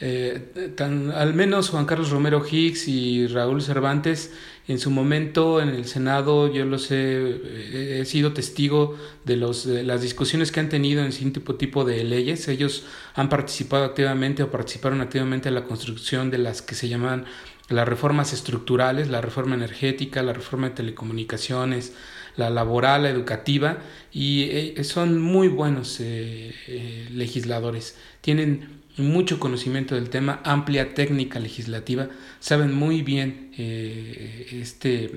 eh, 0.00 0.72
tan, 0.76 1.12
al 1.12 1.32
menos 1.32 1.70
Juan 1.70 1.86
Carlos 1.86 2.10
Romero 2.10 2.44
Hicks 2.44 2.88
y 2.88 3.28
Raúl 3.28 3.62
Cervantes 3.62 4.32
en 4.66 4.78
su 4.78 4.90
momento 4.90 5.60
en 5.60 5.68
el 5.68 5.84
Senado 5.84 6.52
yo 6.52 6.64
los 6.64 6.90
he, 6.90 8.00
he 8.00 8.04
sido 8.04 8.32
testigo 8.32 8.96
de, 9.24 9.36
los, 9.36 9.66
de 9.66 9.82
las 9.82 10.00
discusiones 10.00 10.52
que 10.52 10.60
han 10.60 10.68
tenido 10.68 11.04
en 11.04 11.32
tipo, 11.32 11.56
tipo 11.56 11.84
de 11.84 12.04
leyes. 12.04 12.46
Ellos 12.48 12.84
han 13.14 13.28
participado 13.28 13.84
activamente 13.84 14.42
o 14.42 14.50
participaron 14.50 15.00
activamente 15.00 15.48
en 15.48 15.54
la 15.56 15.64
construcción 15.64 16.30
de 16.30 16.38
las 16.38 16.62
que 16.62 16.74
se 16.74 16.88
llaman 16.88 17.24
las 17.70 17.88
reformas 17.88 18.32
estructurales, 18.32 19.08
la 19.08 19.20
reforma 19.20 19.54
energética, 19.54 20.22
la 20.22 20.32
reforma 20.32 20.68
de 20.68 20.74
telecomunicaciones, 20.74 21.94
la 22.36 22.50
laboral, 22.50 23.04
la 23.04 23.10
educativa, 23.10 23.78
y 24.12 24.42
eh, 24.50 24.84
son 24.84 25.20
muy 25.22 25.48
buenos 25.48 26.00
eh, 26.00 26.52
eh, 26.66 27.08
legisladores. 27.12 27.96
Tienen 28.20 28.80
mucho 28.96 29.38
conocimiento 29.38 29.94
del 29.94 30.10
tema, 30.10 30.40
amplia 30.44 30.94
técnica 30.94 31.38
legislativa, 31.38 32.08
saben 32.40 32.74
muy 32.74 33.02
bien 33.02 33.52
este, 33.56 35.10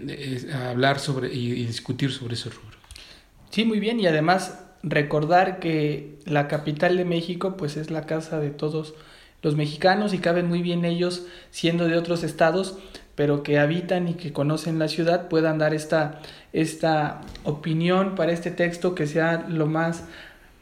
hablar 0.69 0.99
sobre 0.99 1.33
y, 1.33 1.51
y, 1.51 1.65
discutir 1.65 2.11
sobre 2.11 2.35
ese 2.35 2.49
rubro. 2.49 2.77
Sí, 3.49 3.65
muy 3.65 3.79
bien, 3.79 3.99
y 3.99 4.05
además 4.05 4.59
recordar 4.83 5.59
que 5.59 6.19
la 6.25 6.47
capital 6.47 6.97
de 6.97 7.05
México 7.05 7.57
pues 7.57 7.77
es 7.77 7.89
la 7.89 8.05
casa 8.05 8.39
de 8.39 8.51
todos 8.51 8.93
los 9.43 9.55
mexicanos 9.55 10.13
y 10.13 10.17
caben 10.17 10.47
muy 10.47 10.63
bien 10.63 10.85
ellos 10.85 11.27
siendo 11.51 11.87
de 11.87 11.97
otros 11.97 12.23
estados, 12.23 12.79
pero 13.13 13.43
que 13.43 13.59
habitan 13.59 14.07
y 14.07 14.15
que 14.15 14.33
conocen 14.33 14.79
la 14.79 14.87
ciudad 14.87 15.27
puedan 15.27 15.59
dar 15.59 15.75
esta, 15.75 16.19
esta 16.53 17.21
opinión 17.43 18.15
para 18.15 18.31
este 18.31 18.49
texto 18.49 18.95
que 18.95 19.05
sea 19.05 19.45
lo 19.47 19.67
más 19.67 20.05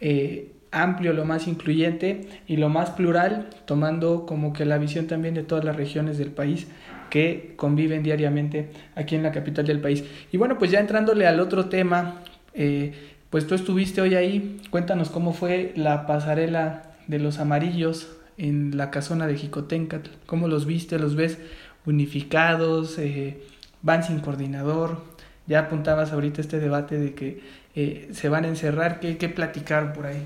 eh, 0.02 0.52
amplio, 0.72 1.14
lo 1.14 1.26
más 1.26 1.48
incluyente 1.48 2.28
y 2.48 2.58
lo 2.58 2.70
más 2.70 2.90
plural, 2.90 3.50
tomando 3.66 4.26
como 4.26 4.52
que 4.52 4.66
la 4.66 4.78
visión 4.78 5.08
también 5.08 5.36
de 5.36 5.44
todas 5.44 5.64
las 5.64 5.76
regiones 5.76 6.18
del 6.18 6.32
país 6.32 6.68
que 7.10 7.54
conviven 7.58 8.04
diariamente 8.04 8.72
aquí 8.96 9.16
en 9.16 9.24
la 9.24 9.32
capital 9.32 9.66
del 9.66 9.80
país. 9.80 10.04
Y 10.32 10.38
bueno, 10.38 10.58
pues 10.58 10.72
ya 10.72 10.80
entrándole 10.80 11.28
al 11.28 11.40
otro 11.40 11.66
tema, 11.66 12.22
eh, 12.54 12.94
pues 13.30 13.46
tú 13.46 13.54
estuviste 13.54 14.02
hoy 14.02 14.16
ahí, 14.16 14.60
cuéntanos 14.72 15.10
cómo 15.10 15.34
fue 15.34 15.74
la 15.76 16.08
pasarela 16.08 16.94
de 17.08 17.20
los 17.20 17.38
amarillos 17.38 18.18
en 18.42 18.76
la 18.76 18.90
casona 18.90 19.28
de 19.28 19.38
Jicotencatl? 19.38 20.10
¿Cómo 20.26 20.48
los 20.48 20.66
viste? 20.66 20.98
¿Los 20.98 21.16
ves 21.16 21.38
unificados? 21.86 22.98
Eh, 22.98 23.44
¿Van 23.84 24.04
sin 24.04 24.20
coordinador? 24.20 25.04
Ya 25.46 25.60
apuntabas 25.60 26.12
ahorita 26.12 26.42
este 26.42 26.60
debate 26.60 26.98
de 26.98 27.14
que 27.14 27.42
eh, 27.76 28.10
se 28.14 28.30
van 28.30 28.46
a 28.46 28.48
encerrar. 28.48 29.00
¿Qué, 29.00 29.18
¿Qué, 29.18 29.30
platicaron 29.30 29.94
por 29.94 30.08
ahí? 30.08 30.24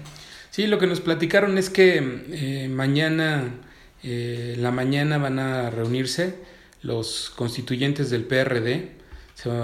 Sí, 0.50 0.66
lo 0.68 0.80
que 0.80 0.88
nos 0.88 1.02
platicaron 1.02 1.58
es 1.58 1.70
que 1.70 2.24
eh, 2.32 2.70
mañana, 2.70 3.52
la 4.02 4.72
mañana 4.72 5.18
van 5.18 5.40
a 5.40 5.70
reunirse 5.70 6.36
los 6.84 7.32
constituyentes 7.36 8.10
del 8.10 8.24
PRD. 8.24 8.92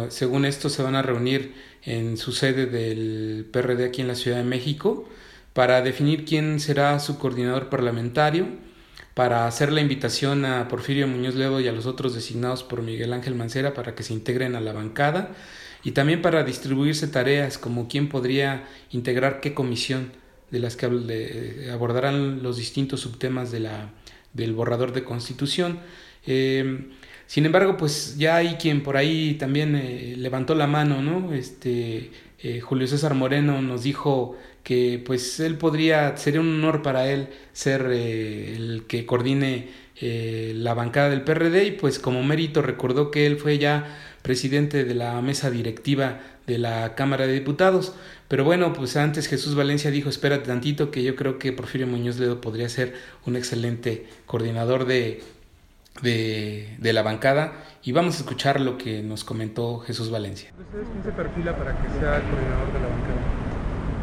según 0.10 0.44
esto, 0.44 0.70
se 0.70 0.84
van 0.84 0.96
a 0.96 1.02
reunir 1.02 1.54
en 1.84 2.18
su 2.18 2.34
sede 2.34 2.66
del 2.66 3.46
PRD 3.50 3.86
aquí 3.86 4.02
en 4.02 4.08
la 4.08 4.16
Ciudad 4.16 4.38
de 4.38 4.44
México 4.44 5.08
para 5.54 5.82
definir 5.82 6.26
quién 6.26 6.60
será 6.60 7.00
su 7.00 7.18
coordinador 7.18 7.70
parlamentario, 7.70 8.48
para 9.14 9.46
hacer 9.46 9.72
la 9.72 9.82
invitación 9.82 10.46
a 10.46 10.68
Porfirio 10.68 11.08
Muñoz 11.08 11.36
Ledo 11.36 11.60
y 11.60 11.68
a 11.68 11.74
los 11.74 11.86
otros 11.86 12.16
designados 12.16 12.64
por 12.64 12.82
Miguel 12.82 13.14
Ángel 13.14 13.36
Mancera 13.36 13.74
para 13.74 13.94
que 13.94 14.04
se 14.04 14.14
integren 14.14 14.56
a 14.56 14.62
la 14.62 14.72
bancada 14.72 15.32
y 15.84 15.92
también 15.92 16.22
para 16.22 16.44
distribuirse 16.44 17.08
tareas 17.08 17.58
como 17.58 17.88
quién 17.88 18.08
podría 18.08 18.68
integrar 18.92 19.42
qué 19.42 19.54
comisión 19.54 20.14
de 20.50 20.60
las 20.60 20.76
que 20.76 21.70
abordarán 21.72 22.44
los 22.44 22.58
distintos 22.58 23.02
subtemas 23.02 23.52
de 23.52 23.62
la, 23.62 23.92
del 24.34 24.54
borrador 24.54 24.94
de 24.94 25.04
constitución. 25.04 25.80
Eh, 26.26 26.90
sin 27.26 27.46
embargo, 27.46 27.78
pues 27.78 28.18
ya 28.18 28.36
hay 28.36 28.56
quien 28.56 28.84
por 28.84 28.98
ahí 28.98 29.36
también 29.36 29.76
eh, 29.76 30.16
levantó 30.18 30.54
la 30.54 30.68
mano, 30.68 31.02
¿no? 31.02 31.34
Este, 31.34 32.12
eh, 32.40 32.60
Julio 32.60 32.88
César 32.88 33.14
Moreno 33.14 33.62
nos 33.62 33.84
dijo 33.84 34.38
que 34.64 35.02
pues 35.06 35.40
él 35.40 35.58
podría, 35.58 36.18
sería 36.18 36.40
un 36.40 36.54
honor 36.56 36.82
para 36.82 37.10
él 37.10 37.30
ser 37.54 37.88
eh, 37.92 38.56
el 38.56 38.84
que 38.88 39.06
coordine 39.06 39.70
eh, 40.00 40.54
la 40.56 40.74
bancada 40.74 41.10
del 41.10 41.24
PRD 41.24 41.66
y 41.66 41.72
pues 41.72 42.00
como 42.00 42.24
mérito 42.24 42.62
recordó 42.62 43.12
que 43.12 43.26
él 43.26 43.38
fue 43.38 43.58
ya 43.58 43.98
presidente 44.22 44.84
de 44.84 44.96
la 44.96 45.20
mesa 45.22 45.50
directiva 45.50 46.20
de 46.48 46.58
la 46.58 46.96
Cámara 46.96 47.28
de 47.28 47.34
Diputados. 47.34 47.94
Pero 48.28 48.44
bueno, 48.44 48.74
pues 48.74 48.96
antes 48.98 49.28
Jesús 49.28 49.56
Valencia 49.56 49.92
dijo, 49.92 50.10
espérate 50.10 50.48
tantito, 50.48 50.92
que 50.92 51.04
yo 51.04 51.16
creo 51.16 51.38
que 51.38 51.52
Porfirio 51.52 51.88
Muñoz 51.88 52.18
Ledo 52.18 52.40
podría 52.40 52.70
ser 52.70 52.94
un 53.26 53.36
excelente 53.36 54.06
coordinador 54.26 54.86
de, 54.86 55.22
de, 56.02 56.78
de 56.80 56.94
la 56.94 57.02
bancada 57.02 57.54
y 57.84 57.92
vamos 57.92 58.16
a 58.16 58.18
escuchar 58.20 58.62
lo 58.62 58.78
que 58.78 59.02
nos 59.02 59.24
comentó 59.24 59.80
Jesús 59.80 60.10
Valencia. 60.10 60.52
¿Ustedes 60.60 60.88
quién 60.92 61.04
se 61.04 61.12
perfila 61.12 61.56
para 61.58 61.72
que 61.82 61.90
sea 62.00 62.18
el 62.18 62.24
coordinador 62.24 62.68
de 62.74 62.80
la 62.80 62.88
bancada? 62.88 63.31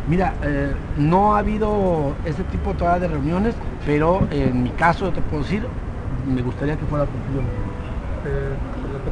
Mira, 0.09 0.39
eh, 0.41 0.75
no 0.97 1.35
ha 1.35 1.41
habido 1.41 2.17
ese 2.25 2.43
tipo 2.45 2.75
todavía 2.75 3.01
de 3.09 3.09
reuniones, 3.09 3.57
pero 3.85 4.27
en 4.31 4.63
mi 4.63 4.71
caso 4.71 5.13
te 5.13 5.21
puedo 5.21 5.43
decir, 5.43 5.69
me 6.25 6.41
gustaría 6.41 6.79
que 6.79 6.87
fuera 6.87 7.05
Porfirio 7.05 7.43
eh, 8.25 8.57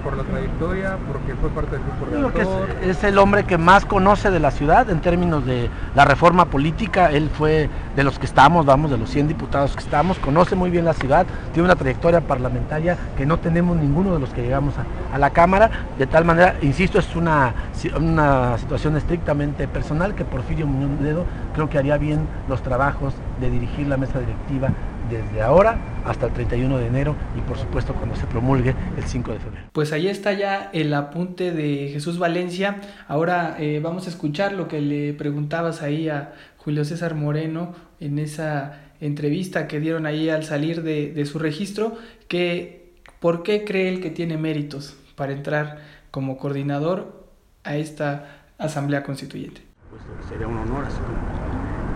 por 0.03 0.17
la 0.17 0.25
trayectoria, 0.25 0.97
porque 1.11 1.35
fue 1.35 1.51
parte 1.51 1.73
del 1.73 1.83
grupo 1.85 2.33
que 2.33 2.43
es, 2.43 2.97
es, 2.97 3.05
el 3.05 3.19
hombre 3.19 3.45
que 3.45 3.59
más 3.59 3.85
conoce 3.85 4.31
de 4.31 4.41
la 4.41 4.51
ciudad 4.51 4.89
en 4.91 5.01
términos 5.01 5.45
de 5.45 5.71
la 5.95 6.05
reforma 6.05 6.47
política. 6.47 7.11
Él 7.11 7.31
fue 7.33 7.69
de 7.95 8.05
los 8.05 8.19
que 8.19 8.27
estamos, 8.27 8.67
vamos, 8.67 8.91
de 8.91 8.99
los 8.99 9.11
100 9.11 9.29
diputados 9.29 9.75
que 9.75 9.83
estamos, 9.83 10.19
conoce 10.19 10.57
muy 10.57 10.71
bien 10.71 10.85
la 10.85 10.95
ciudad, 10.95 11.27
tiene 11.53 11.67
una 11.67 11.77
trayectoria 11.77 12.21
parlamentaria 12.21 12.97
que 13.17 13.27
no 13.27 13.39
tenemos 13.39 13.77
ninguno 13.77 14.15
de 14.15 14.21
los 14.21 14.31
que 14.31 14.43
llegamos 14.43 14.75
a, 14.79 15.15
a 15.15 15.19
la 15.19 15.31
Cámara. 15.31 15.71
De 15.99 16.07
tal 16.07 16.25
manera, 16.25 16.57
insisto, 16.63 16.99
es 16.99 17.15
una, 17.17 17.55
una 17.99 18.59
situación 18.59 18.97
estrictamente 18.97 19.69
personal 19.69 20.15
que 20.15 20.25
Porfirio 20.25 20.67
Muñoz 20.67 21.01
Ledo 21.01 21.25
creo 21.55 21.69
que 21.69 21.79
haría 21.79 21.97
bien 21.97 22.27
los 22.49 22.63
trabajos 22.63 23.15
de 23.41 23.51
dirigir 23.51 23.87
la 23.87 23.97
mesa 23.97 24.19
directiva 24.19 24.71
desde 25.11 25.43
ahora 25.43 25.79
hasta 26.05 26.27
el 26.27 26.33
31 26.33 26.79
de 26.79 26.87
enero 26.87 27.17
y 27.37 27.41
por 27.41 27.59
supuesto 27.59 27.95
cuando 27.95 28.17
se 28.17 28.27
promulgue 28.27 28.75
el 28.97 29.05
5 29.05 29.33
de 29.33 29.39
febrero. 29.39 29.67
Pues 29.73 29.93
ahí 29.93 30.09
está 30.09 30.33
ya 30.33 30.71
el 30.73 30.93
apunte 30.95 31.53
de 31.53 31.91
Jesús 31.93 32.19
Valencia. 32.19 32.81
Ahora 33.09 33.57
eh, 33.59 33.81
vamos 33.83 34.07
a 34.07 34.11
escuchar 34.11 34.53
lo 34.53 34.69
que 34.69 34.81
le 34.81 35.13
preguntabas 35.13 35.83
ahí 35.83 36.09
a 36.09 36.35
Julio 36.59 36.85
César 36.85 37.15
Moreno 37.15 37.75
en 38.01 38.19
esa 38.19 38.81
entrevista 39.01 39.69
que 39.69 39.81
dieron 39.81 40.07
ahí 40.07 40.31
al 40.31 40.45
salir 40.45 40.83
de, 40.83 41.13
de 41.13 41.27
su 41.27 41.39
registro, 41.39 41.97
que 42.29 42.95
por 43.21 43.43
qué 43.43 43.65
cree 43.65 43.89
él 43.89 44.01
que 44.01 44.11
tiene 44.11 44.37
méritos 44.37 44.97
para 45.17 45.33
entrar 45.33 45.79
como 46.11 46.39
coordinador 46.39 47.27
a 47.65 47.77
esta 47.77 48.43
Asamblea 48.59 49.03
Constituyente. 49.03 49.63
Pues 49.91 50.03
sería 50.29 50.47
un 50.47 50.57
honor, 50.57 50.85
así 50.85 50.97
como 50.97 51.17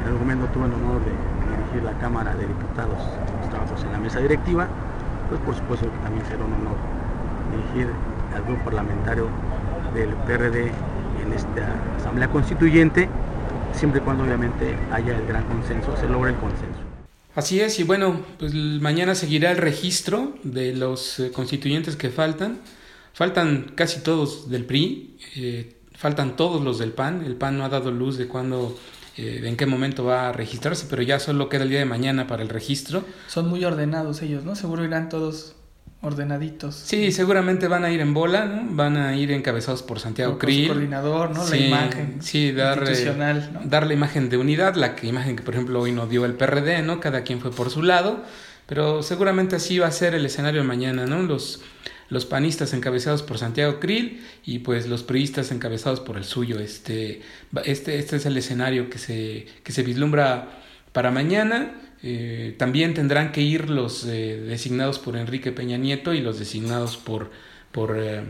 en 0.01 0.07
algún 0.07 0.21
momento 0.21 0.47
tuve 0.53 0.67
el 0.67 0.73
honor 0.73 1.05
de 1.05 1.40
la 1.79 1.93
Cámara 1.99 2.35
de 2.35 2.47
Diputados, 2.47 2.99
trabajos 3.51 3.83
en 3.85 3.93
la 3.93 3.99
mesa 3.99 4.21
directiva, 4.21 4.69
pues 5.29 5.41
por 5.43 5.55
supuesto 5.55 5.91
que 5.91 5.99
también 5.99 6.27
será 6.27 6.45
un 6.45 6.53
honor 6.55 6.77
dirigir 7.51 7.93
al 8.35 8.43
grupo 8.45 8.65
parlamentario 8.65 9.29
del 9.95 10.11
PRD 10.27 10.73
en 11.23 11.33
esta 11.33 11.75
Asamblea 11.99 12.29
Constituyente, 12.29 13.09
siempre 13.73 14.01
y 14.01 14.05
cuando 14.05 14.25
obviamente 14.25 14.77
haya 14.93 15.17
el 15.17 15.27
gran 15.27 15.45
consenso, 15.45 15.97
se 15.97 16.09
logre 16.09 16.33
el 16.33 16.37
consenso. 16.37 16.81
Así 17.35 17.61
es, 17.61 17.79
y 17.79 17.85
bueno, 17.85 18.21
pues 18.39 18.53
mañana 18.55 19.15
seguirá 19.15 19.53
el 19.53 19.59
registro 19.59 20.35
de 20.43 20.75
los 20.75 21.21
eh, 21.21 21.31
constituyentes 21.31 21.95
que 21.97 22.11
faltan. 22.11 22.59
Faltan 23.13 23.73
casi 23.75 24.01
todos 24.01 24.51
del 24.51 24.65
PRI, 24.65 25.17
eh, 25.37 25.77
faltan 25.95 26.37
todos 26.37 26.63
los 26.63 26.79
del 26.79 26.93
PAN. 26.93 27.23
El 27.25 27.37
PAN 27.37 27.59
no 27.59 27.65
ha 27.65 27.69
dado 27.69 27.91
luz 27.93 28.17
de 28.17 28.27
cuándo, 28.27 28.77
eh, 29.29 29.49
en 29.49 29.57
qué 29.57 29.67
momento 29.67 30.05
va 30.05 30.29
a 30.29 30.33
registrarse, 30.33 30.87
pero 30.91 31.03
ya 31.03 31.19
solo 31.21 31.49
queda 31.49 31.63
el 31.65 31.71
día 31.71 31.79
de 31.81 31.85
mañana 31.85 32.27
para 32.27 32.43
el 32.43 32.49
registro. 32.49 33.05
Son 33.29 33.49
muy 33.49 33.65
ordenados 33.65 34.23
ellos, 34.23 34.45
¿no? 34.45 34.55
Seguro 34.57 34.85
irán 34.85 35.09
todos 35.09 35.55
ordenaditos. 36.03 36.75
Sí, 36.77 37.13
seguramente 37.13 37.69
van 37.69 37.85
a 37.85 37.91
ir 37.91 38.01
en 38.01 38.15
bola, 38.15 38.47
¿no? 38.47 38.75
Van 38.75 38.97
a 38.97 39.15
ir 39.17 39.31
encabezados 39.33 39.83
por 39.83 40.01
Santiago 40.01 40.33
Por- 40.33 40.39
por 40.41 40.47
Krill. 40.49 40.69
coordinador, 40.69 41.31
¿no? 41.37 41.47
La 41.47 41.57
imagen 41.57 42.23
Sí, 42.23 42.53
dar, 42.53 42.79
eh, 42.79 42.91
institucional, 42.91 43.51
¿no? 43.53 43.61
dar 43.65 43.87
la 43.87 43.93
imagen 43.95 44.31
de 44.31 44.39
unidad, 44.39 44.75
la 44.77 44.97
que, 44.97 45.07
imagen 45.07 45.37
que 45.37 45.43
por 45.43 45.55
ejemplo 45.55 45.81
hoy 45.81 45.93
nos 45.93 46.09
dio 46.09 46.25
el 46.25 46.35
PRD, 46.35 46.83
¿no? 46.83 47.01
Cada 47.01 47.23
quien 47.23 47.41
fue 47.41 47.51
por 47.51 47.69
su 47.71 47.83
lado, 47.83 48.23
pero 48.67 49.03
seguramente 49.03 49.57
así 49.57 49.79
va 49.79 49.89
a 49.89 49.93
ser 49.93 50.15
el 50.15 50.25
escenario 50.25 50.63
de 50.63 50.67
mañana, 50.67 51.05
¿no? 51.05 51.23
Los, 51.23 51.61
los 52.11 52.27
panistas 52.27 52.75
encabezados 52.75 53.23
por 53.23 53.39
Santiago 53.39 53.81
Krill 53.81 54.21
y 54.45 54.59
pues 54.59 54.89
los 54.89 55.03
priistas 55.05 55.51
encabezados 55.53 56.01
por 56.01 56.17
el 56.17 56.25
suyo. 56.25 56.59
Este, 56.59 57.23
este, 57.65 57.99
este 57.99 58.17
es 58.17 58.27
el 58.27 58.37
escenario 58.37 58.91
que 58.91 58.99
se, 58.99 59.47
que 59.63 59.73
se 59.73 59.83
vislumbra 59.83 60.61
para 60.93 61.11
mañana. 61.13 61.73
Eh, 62.03 62.57
también 62.59 62.95
tendrán 62.95 63.31
que 63.31 63.43
ir 63.43 63.71
los 63.71 64.05
eh, 64.07 64.41
designados 64.41 64.99
por 64.99 65.17
Enrique 65.17 65.53
Peña 65.53 65.77
Nieto 65.77 66.13
y 66.13 66.21
los 66.21 66.39
designados 66.39 66.97
por, 66.97 67.31
por 67.71 67.97
eh, 67.97 68.25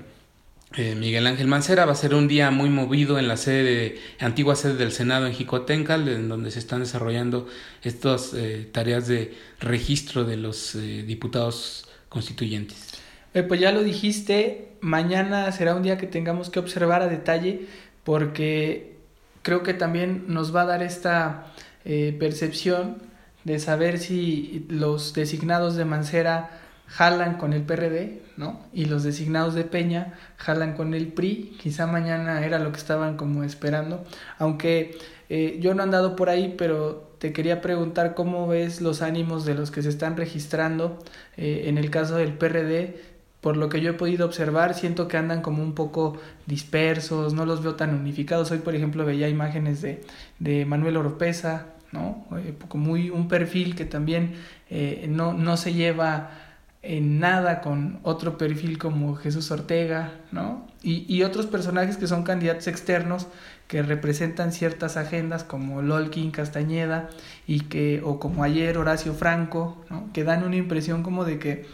Miguel 0.96 1.26
Ángel 1.26 1.46
Mancera. 1.46 1.86
Va 1.86 1.92
a 1.92 1.96
ser 1.96 2.14
un 2.14 2.28
día 2.28 2.50
muy 2.50 2.68
movido 2.68 3.18
en 3.18 3.28
la 3.28 3.38
sede, 3.38 3.98
antigua 4.18 4.56
sede 4.56 4.74
del 4.74 4.92
Senado 4.92 5.26
en 5.26 5.32
Jicotencal, 5.32 6.06
en 6.08 6.28
donde 6.28 6.50
se 6.50 6.58
están 6.58 6.80
desarrollando 6.80 7.48
estas 7.82 8.34
tareas 8.72 9.08
de 9.08 9.34
registro 9.58 10.24
de 10.24 10.36
los 10.36 10.76
diputados 11.06 11.88
constituyentes. 12.08 12.89
Pues 13.32 13.60
ya 13.60 13.72
lo 13.72 13.82
dijiste, 13.82 14.72
mañana 14.80 15.50
será 15.52 15.74
un 15.74 15.82
día 15.82 15.98
que 15.98 16.06
tengamos 16.06 16.50
que 16.50 16.58
observar 16.58 17.02
a 17.02 17.08
detalle 17.08 17.66
porque 18.04 18.96
creo 19.42 19.62
que 19.62 19.74
también 19.74 20.24
nos 20.28 20.54
va 20.54 20.62
a 20.62 20.66
dar 20.66 20.82
esta 20.82 21.46
eh, 21.84 22.16
percepción 22.18 22.96
de 23.44 23.58
saber 23.58 23.98
si 23.98 24.66
los 24.68 25.14
designados 25.14 25.76
de 25.76 25.84
Mancera 25.84 26.50
jalan 26.86 27.36
con 27.36 27.52
el 27.52 27.62
PRD, 27.62 28.20
¿no? 28.36 28.60
Y 28.72 28.86
los 28.86 29.04
designados 29.04 29.54
de 29.54 29.64
Peña 29.64 30.14
jalan 30.36 30.74
con 30.74 30.92
el 30.92 31.08
PRI. 31.08 31.56
Quizá 31.60 31.86
mañana 31.86 32.44
era 32.44 32.58
lo 32.58 32.72
que 32.72 32.78
estaban 32.78 33.16
como 33.16 33.44
esperando. 33.44 34.04
Aunque 34.38 34.98
eh, 35.28 35.58
yo 35.60 35.74
no 35.74 35.82
he 35.82 35.84
andado 35.84 36.16
por 36.16 36.28
ahí, 36.28 36.54
pero 36.58 37.14
te 37.18 37.32
quería 37.32 37.60
preguntar 37.60 38.14
cómo 38.14 38.48
ves 38.48 38.80
los 38.80 39.02
ánimos 39.02 39.44
de 39.44 39.54
los 39.54 39.70
que 39.70 39.82
se 39.82 39.88
están 39.88 40.16
registrando. 40.16 40.98
Eh, 41.36 41.64
en 41.66 41.78
el 41.78 41.90
caso 41.90 42.16
del 42.16 42.32
PRD, 42.32 43.00
por 43.40 43.56
lo 43.56 43.68
que 43.68 43.80
yo 43.80 43.90
he 43.90 43.94
podido 43.94 44.26
observar, 44.26 44.74
siento 44.74 45.08
que 45.08 45.16
andan 45.16 45.40
como 45.40 45.62
un 45.62 45.74
poco 45.74 46.18
dispersos, 46.46 47.32
no 47.32 47.46
los 47.46 47.62
veo 47.62 47.74
tan 47.74 47.94
unificados. 47.94 48.50
Hoy, 48.50 48.58
por 48.58 48.74
ejemplo, 48.74 49.04
veía 49.04 49.28
imágenes 49.28 49.80
de, 49.80 50.02
de 50.38 50.66
Manuel 50.66 50.98
Oropesa, 50.98 51.66
¿no? 51.92 52.26
Eh, 52.36 52.54
muy 52.74 53.10
un 53.10 53.28
perfil 53.28 53.74
que 53.74 53.84
también 53.84 54.34
eh, 54.68 55.06
no, 55.08 55.32
no 55.32 55.56
se 55.56 55.72
lleva 55.72 56.30
en 56.82 57.18
nada 57.18 57.60
con 57.60 57.98
otro 58.02 58.38
perfil 58.38 58.78
como 58.78 59.14
Jesús 59.14 59.50
Ortega, 59.50 60.12
¿no? 60.32 60.66
Y, 60.82 61.04
y 61.14 61.24
otros 61.24 61.46
personajes 61.46 61.96
que 61.96 62.06
son 62.06 62.22
candidatos 62.22 62.66
externos 62.68 63.26
que 63.70 63.82
representan 63.82 64.52
ciertas 64.52 64.96
agendas 64.96 65.44
como 65.44 65.80
Lolkin 65.80 66.32
Castañeda 66.32 67.08
y 67.46 67.60
que 67.60 68.02
o 68.04 68.18
como 68.18 68.42
ayer 68.42 68.76
Horacio 68.76 69.14
Franco, 69.14 69.84
¿no? 69.88 70.10
que 70.12 70.24
dan 70.24 70.42
una 70.42 70.56
impresión 70.56 71.04
como 71.04 71.24
de 71.24 71.38
que 71.38 71.66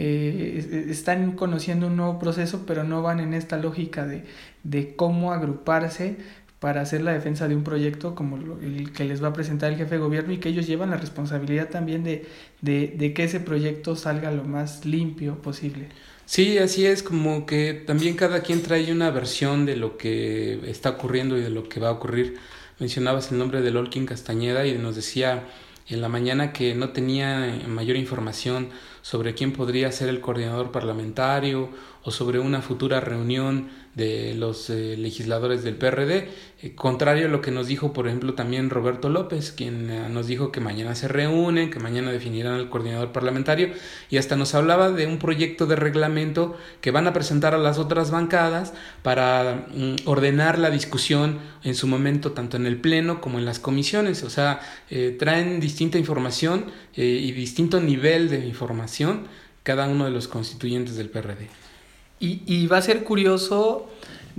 eh, 0.00 0.86
están 0.88 1.32
conociendo 1.32 1.88
un 1.88 1.96
nuevo 1.96 2.18
proceso, 2.20 2.64
pero 2.66 2.84
no 2.84 3.02
van 3.02 3.18
en 3.18 3.34
esta 3.34 3.56
lógica 3.56 4.06
de, 4.06 4.24
de 4.62 4.94
cómo 4.94 5.32
agruparse 5.32 6.16
para 6.60 6.80
hacer 6.82 7.02
la 7.02 7.12
defensa 7.12 7.48
de 7.48 7.56
un 7.56 7.64
proyecto 7.64 8.14
como 8.14 8.36
el 8.60 8.92
que 8.92 9.04
les 9.04 9.22
va 9.22 9.28
a 9.28 9.32
presentar 9.32 9.72
el 9.72 9.78
jefe 9.78 9.96
de 9.96 10.00
gobierno 10.00 10.32
y 10.32 10.38
que 10.38 10.48
ellos 10.48 10.66
llevan 10.66 10.90
la 10.90 10.96
responsabilidad 10.96 11.68
también 11.68 12.04
de, 12.04 12.26
de, 12.60 12.94
de 12.96 13.12
que 13.12 13.24
ese 13.24 13.40
proyecto 13.40 13.96
salga 13.96 14.30
lo 14.30 14.44
más 14.44 14.84
limpio 14.84 15.42
posible. 15.42 15.88
Sí, 16.26 16.58
así 16.58 16.84
es, 16.84 17.02
como 17.02 17.46
que 17.46 17.72
también 17.74 18.14
cada 18.14 18.42
quien 18.42 18.62
trae 18.62 18.92
una 18.92 19.10
versión 19.10 19.66
de 19.66 19.76
lo 19.76 19.96
que 19.96 20.60
está 20.70 20.90
ocurriendo 20.90 21.38
y 21.38 21.40
de 21.40 21.50
lo 21.50 21.68
que 21.68 21.80
va 21.80 21.88
a 21.88 21.92
ocurrir. 21.92 22.36
Mencionabas 22.78 23.32
el 23.32 23.38
nombre 23.38 23.62
de 23.62 23.70
Lolkin 23.70 24.04
Castañeda 24.06 24.66
y 24.66 24.76
nos 24.78 24.94
decía 24.94 25.44
en 25.88 26.00
la 26.00 26.08
mañana 26.08 26.52
que 26.52 26.74
no 26.74 26.90
tenía 26.90 27.62
mayor 27.66 27.96
información 27.96 28.68
sobre 29.02 29.34
quién 29.34 29.52
podría 29.52 29.90
ser 29.90 30.08
el 30.08 30.20
coordinador 30.20 30.70
parlamentario 30.70 31.70
o 32.02 32.10
sobre 32.10 32.38
una 32.38 32.60
futura 32.60 33.00
reunión 33.00 33.68
de 33.98 34.32
los 34.34 34.70
eh, 34.70 34.96
legisladores 34.96 35.64
del 35.64 35.74
PRD, 35.74 36.30
eh, 36.62 36.74
contrario 36.76 37.26
a 37.26 37.28
lo 37.28 37.42
que 37.42 37.50
nos 37.50 37.66
dijo, 37.66 37.92
por 37.92 38.06
ejemplo, 38.06 38.34
también 38.34 38.70
Roberto 38.70 39.08
López, 39.08 39.50
quien 39.50 39.90
eh, 39.90 40.08
nos 40.08 40.28
dijo 40.28 40.52
que 40.52 40.60
mañana 40.60 40.94
se 40.94 41.08
reúnen, 41.08 41.70
que 41.70 41.80
mañana 41.80 42.12
definirán 42.12 42.54
al 42.54 42.70
coordinador 42.70 43.10
parlamentario, 43.10 43.72
y 44.08 44.16
hasta 44.16 44.36
nos 44.36 44.54
hablaba 44.54 44.92
de 44.92 45.08
un 45.08 45.18
proyecto 45.18 45.66
de 45.66 45.74
reglamento 45.74 46.56
que 46.80 46.92
van 46.92 47.08
a 47.08 47.12
presentar 47.12 47.54
a 47.54 47.58
las 47.58 47.78
otras 47.78 48.12
bancadas 48.12 48.72
para 49.02 49.66
mm, 49.74 49.96
ordenar 50.04 50.60
la 50.60 50.70
discusión 50.70 51.40
en 51.64 51.74
su 51.74 51.88
momento, 51.88 52.32
tanto 52.32 52.56
en 52.56 52.66
el 52.66 52.80
Pleno 52.80 53.20
como 53.20 53.38
en 53.38 53.44
las 53.44 53.58
comisiones. 53.58 54.22
O 54.22 54.30
sea, 54.30 54.60
traen 55.18 55.58
distinta 55.58 55.98
información 55.98 56.66
y 56.94 57.32
distinto 57.32 57.80
nivel 57.80 58.28
de 58.28 58.46
información 58.46 59.26
cada 59.64 59.88
uno 59.88 60.04
de 60.04 60.12
los 60.12 60.28
constituyentes 60.28 60.96
del 60.96 61.10
PRD. 61.10 61.67
Y, 62.20 62.42
y 62.46 62.66
va 62.66 62.78
a 62.78 62.82
ser 62.82 63.04
curioso 63.04 63.88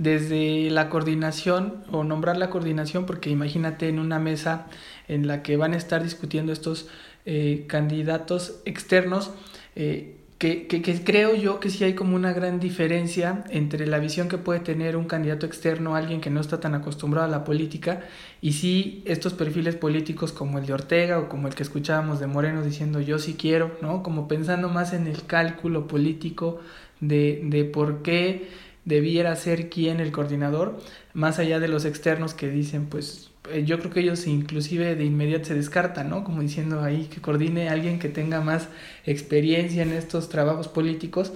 desde 0.00 0.70
la 0.70 0.88
coordinación 0.88 1.84
o 1.92 2.04
nombrar 2.04 2.38
la 2.38 2.48
coordinación, 2.48 3.04
porque 3.04 3.28
imagínate 3.28 3.88
en 3.88 3.98
una 3.98 4.18
mesa 4.18 4.66
en 5.08 5.26
la 5.26 5.42
que 5.42 5.58
van 5.58 5.74
a 5.74 5.76
estar 5.76 6.02
discutiendo 6.02 6.52
estos 6.52 6.88
eh, 7.26 7.64
candidatos 7.66 8.60
externos, 8.64 9.30
eh, 9.76 10.16
que, 10.40 10.66
que, 10.66 10.80
que 10.80 11.04
creo 11.04 11.34
yo 11.34 11.60
que 11.60 11.68
sí 11.68 11.84
hay 11.84 11.92
como 11.94 12.16
una 12.16 12.32
gran 12.32 12.60
diferencia 12.60 13.44
entre 13.50 13.86
la 13.86 13.98
visión 13.98 14.26
que 14.30 14.38
puede 14.38 14.60
tener 14.60 14.96
un 14.96 15.04
candidato 15.04 15.44
externo, 15.44 15.96
alguien 15.96 16.22
que 16.22 16.30
no 16.30 16.40
está 16.40 16.60
tan 16.60 16.74
acostumbrado 16.74 17.28
a 17.28 17.30
la 17.30 17.44
política, 17.44 18.00
y 18.40 18.54
sí 18.54 19.02
estos 19.04 19.34
perfiles 19.34 19.76
políticos 19.76 20.32
como 20.32 20.58
el 20.58 20.64
de 20.64 20.72
Ortega 20.72 21.18
o 21.18 21.28
como 21.28 21.46
el 21.46 21.54
que 21.54 21.62
escuchábamos 21.62 22.20
de 22.20 22.26
Moreno 22.26 22.62
diciendo 22.62 23.02
yo 23.02 23.18
sí 23.18 23.36
quiero, 23.38 23.76
¿no? 23.82 24.02
Como 24.02 24.28
pensando 24.28 24.70
más 24.70 24.94
en 24.94 25.06
el 25.06 25.26
cálculo 25.26 25.86
político 25.86 26.60
de, 27.00 27.42
de 27.44 27.66
por 27.66 28.00
qué 28.00 28.48
debiera 28.86 29.36
ser 29.36 29.68
quién 29.68 30.00
el 30.00 30.10
coordinador, 30.10 30.78
más 31.12 31.38
allá 31.38 31.60
de 31.60 31.68
los 31.68 31.84
externos 31.84 32.32
que 32.32 32.48
dicen, 32.48 32.86
pues 32.86 33.29
yo 33.64 33.78
creo 33.78 33.90
que 33.90 34.00
ellos 34.00 34.26
inclusive 34.26 34.94
de 34.96 35.04
inmediato 35.04 35.46
se 35.46 35.54
descartan, 35.54 36.10
¿no? 36.10 36.24
Como 36.24 36.42
diciendo 36.42 36.82
ahí 36.82 37.06
que 37.06 37.20
coordine 37.20 37.68
alguien 37.68 37.98
que 37.98 38.08
tenga 38.08 38.40
más 38.40 38.68
experiencia 39.06 39.82
en 39.82 39.92
estos 39.92 40.28
trabajos 40.28 40.68
políticos 40.68 41.32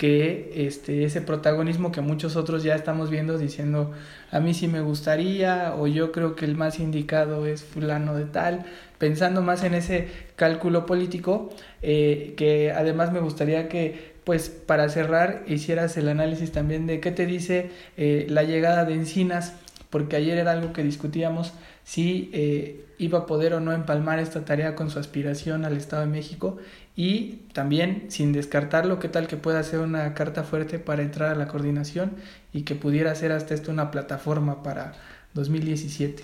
que 0.00 0.66
este 0.66 1.04
ese 1.04 1.20
protagonismo 1.20 1.92
que 1.92 2.00
muchos 2.00 2.34
otros 2.34 2.62
ya 2.62 2.74
estamos 2.74 3.10
viendo 3.10 3.36
diciendo 3.36 3.92
a 4.30 4.40
mí 4.40 4.54
sí 4.54 4.66
me 4.66 4.80
gustaría 4.80 5.74
o 5.76 5.86
yo 5.88 6.10
creo 6.10 6.36
que 6.36 6.46
el 6.46 6.56
más 6.56 6.80
indicado 6.80 7.44
es 7.44 7.62
fulano 7.62 8.14
de 8.14 8.24
tal 8.24 8.64
pensando 8.96 9.42
más 9.42 9.62
en 9.62 9.74
ese 9.74 10.08
cálculo 10.36 10.86
político 10.86 11.50
eh, 11.82 12.32
que 12.38 12.72
además 12.72 13.12
me 13.12 13.20
gustaría 13.20 13.68
que 13.68 14.14
pues 14.24 14.48
para 14.48 14.88
cerrar 14.88 15.44
hicieras 15.46 15.98
el 15.98 16.08
análisis 16.08 16.50
también 16.50 16.86
de 16.86 17.00
qué 17.00 17.10
te 17.10 17.26
dice 17.26 17.70
eh, 17.98 18.24
la 18.30 18.42
llegada 18.42 18.86
de 18.86 18.94
Encinas 18.94 19.52
porque 19.90 20.16
ayer 20.16 20.38
era 20.38 20.52
algo 20.52 20.72
que 20.72 20.82
discutíamos 20.82 21.52
si 21.84 22.30
eh, 22.32 22.86
iba 22.98 23.20
a 23.20 23.26
poder 23.26 23.54
o 23.54 23.60
no 23.60 23.72
empalmar 23.72 24.18
esta 24.20 24.44
tarea 24.44 24.74
con 24.76 24.90
su 24.90 24.98
aspiración 24.98 25.64
al 25.64 25.76
Estado 25.76 26.02
de 26.02 26.08
México 26.08 26.58
y 26.96 27.40
también 27.52 28.06
sin 28.08 28.32
descartarlo, 28.32 28.98
qué 28.98 29.08
tal 29.08 29.26
que 29.26 29.36
pueda 29.36 29.62
ser 29.62 29.80
una 29.80 30.14
carta 30.14 30.44
fuerte 30.44 30.78
para 30.78 31.02
entrar 31.02 31.30
a 31.30 31.34
la 31.34 31.48
coordinación 31.48 32.12
y 32.52 32.62
que 32.62 32.74
pudiera 32.74 33.14
ser 33.14 33.32
hasta 33.32 33.54
esto 33.54 33.70
una 33.70 33.90
plataforma 33.90 34.62
para 34.62 34.94
2017. 35.34 36.22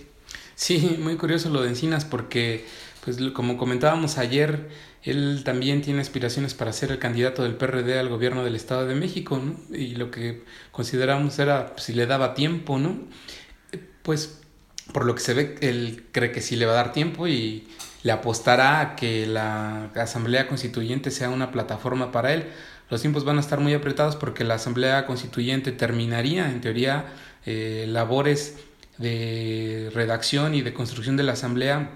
Sí, 0.55 0.99
muy 1.01 1.17
curioso 1.17 1.51
lo 1.51 1.63
de 1.63 1.69
Encinas 1.69 2.05
porque, 2.05 2.65
pues 3.05 3.19
como 3.33 3.57
comentábamos 3.57 4.19
ayer, 4.19 4.69
él 5.03 5.43
también 5.45 5.83
tiene 5.83 6.01
aspiraciones 6.01 6.55
para 6.55 6.73
ser 6.73 6.91
el 6.91 6.99
candidato 6.99 7.43
del 7.43 7.55
PRD 7.55 7.99
al 7.99 8.09
gobierno 8.09 8.43
del 8.43 8.57
Estado 8.57 8.87
de 8.87 8.95
México, 8.95 9.41
¿no? 9.43 9.57
Y 9.75 9.95
lo 9.95 10.11
que 10.11 10.43
consideramos 10.73 11.39
era 11.39 11.69
pues, 11.75 11.85
si 11.85 11.93
le 11.93 12.07
daba 12.07 12.35
tiempo, 12.35 12.79
¿no? 12.79 12.99
Pues 14.07 14.40
por 14.92 15.05
lo 15.05 15.16
que 15.16 15.21
se 15.21 15.35
ve, 15.35 15.57
él 15.62 16.07
cree 16.12 16.31
que 16.31 16.40
sí 16.40 16.55
le 16.55 16.64
va 16.64 16.75
a 16.75 16.77
dar 16.77 16.92
tiempo 16.92 17.27
y 17.27 17.66
le 18.05 18.12
apostará 18.12 18.81
a 18.81 18.95
que 18.95 19.27
la 19.27 19.90
Asamblea 19.97 20.47
Constituyente 20.47 21.11
sea 21.11 21.29
una 21.29 21.51
plataforma 21.51 22.12
para 22.12 22.33
él. 22.33 22.45
Los 22.88 23.01
tiempos 23.01 23.25
van 23.25 23.37
a 23.38 23.40
estar 23.40 23.59
muy 23.59 23.75
apretados 23.75 24.14
porque 24.14 24.45
la 24.45 24.55
Asamblea 24.55 25.07
Constituyente 25.07 25.73
terminaría, 25.73 26.49
en 26.49 26.61
teoría, 26.61 27.07
eh, 27.47 27.87
labores 27.88 28.59
de 28.99 29.90
redacción 29.92 30.55
y 30.55 30.62
de 30.62 30.73
construcción 30.73 31.16
de 31.16 31.25
la 31.25 31.33
Asamblea 31.33 31.90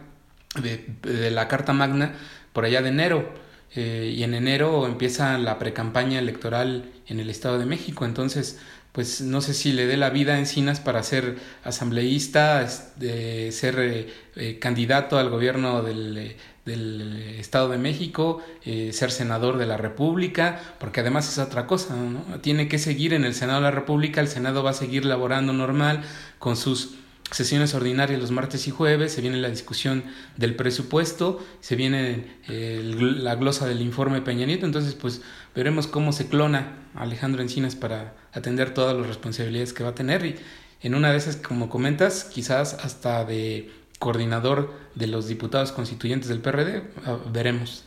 de, 0.61 1.31
la 1.31 1.47
Carta 1.47 1.73
Magna 1.73 2.15
por 2.53 2.65
allá 2.65 2.83
de 2.83 2.89
enero. 2.89 3.33
eh, 3.77 4.13
y 4.17 4.25
en 4.25 4.35
enero 4.35 4.85
empieza 4.85 5.39
la 5.39 5.61
precampaña 5.61 6.19
electoral 6.19 6.91
en 7.07 7.21
el 7.21 7.31
Estado 7.31 7.57
de 7.61 7.67
México. 7.67 8.05
Entonces, 8.05 8.59
pues 8.93 9.21
no 9.21 9.41
sé 9.41 9.55
si 9.55 9.73
le 9.73 9.87
dé 9.87 9.97
la 9.97 10.11
vida 10.11 10.35
a 10.35 10.39
Encinas 10.39 10.81
para 10.81 11.03
ser 11.03 11.37
asambleísta, 11.65 12.67
de 12.97 13.53
ser 13.53 13.79
eh, 13.79 14.09
eh, 14.37 14.59
candidato 14.59 15.19
al 15.19 15.31
gobierno 15.31 15.83
del, 15.83 16.37
del, 16.65 17.37
Estado 17.39 17.69
de 17.69 17.79
México, 17.79 18.43
ser 18.63 19.11
senador 19.11 19.57
de 19.59 19.67
la 19.67 19.77
República, 19.77 20.61
porque 20.79 21.01
además 21.01 21.29
es 21.29 21.39
otra 21.39 21.67
cosa, 21.67 21.97
¿no? 21.97 22.23
Tiene 22.41 22.69
que 22.69 22.79
seguir 22.79 23.15
en 23.15 23.25
el 23.25 23.35
Senado 23.35 23.61
de 23.61 23.65
la 23.65 23.71
República, 23.71 24.21
el 24.21 24.29
Senado 24.29 24.63
va 24.63 24.71
a 24.71 24.75
seguir 24.75 25.05
laborando 25.05 25.53
normal 25.53 26.03
con 26.39 26.57
sus 26.57 27.00
sesiones 27.31 27.75
ordinarias 27.75 28.21
los 28.21 28.31
martes 28.31 28.67
y 28.67 28.71
jueves, 28.71 29.13
se 29.13 29.21
viene 29.21 29.37
la 29.37 29.51
discusión 29.51 30.05
del 30.37 30.57
presupuesto, 30.57 31.45
se 31.61 31.77
viene 31.77 32.39
eh, 32.49 32.83
la 32.85 33.37
glosa 33.37 33.67
del 33.67 33.81
informe 33.83 34.21
Peña 34.21 34.47
Nieto, 34.47 34.67
entonces 34.67 34.95
pues 34.95 35.23
veremos 35.55 35.87
cómo 35.87 36.13
se 36.13 36.29
clona 36.29 36.77
Alejandro 36.95 37.43
Encinas 37.43 37.77
para 37.77 38.15
atender 38.33 38.75
todas 38.75 38.97
las 38.97 39.07
responsabilidades 39.07 39.73
que 39.73 39.85
va 39.85 39.91
a 39.91 39.95
tener 39.95 40.25
y 40.25 40.37
en 40.83 40.95
una 40.95 41.13
de 41.13 41.19
esas, 41.19 41.37
como 41.37 41.69
comentas, 41.69 42.25
quizás 42.25 42.75
hasta 42.75 43.25
de 43.25 43.71
coordinador 43.99 44.73
de 44.95 45.07
los 45.07 45.29
diputados 45.29 45.73
constituyentes 45.73 46.29
del 46.29 46.41
PRD, 46.41 46.83
ah, 47.05 47.19
veremos. 47.31 47.85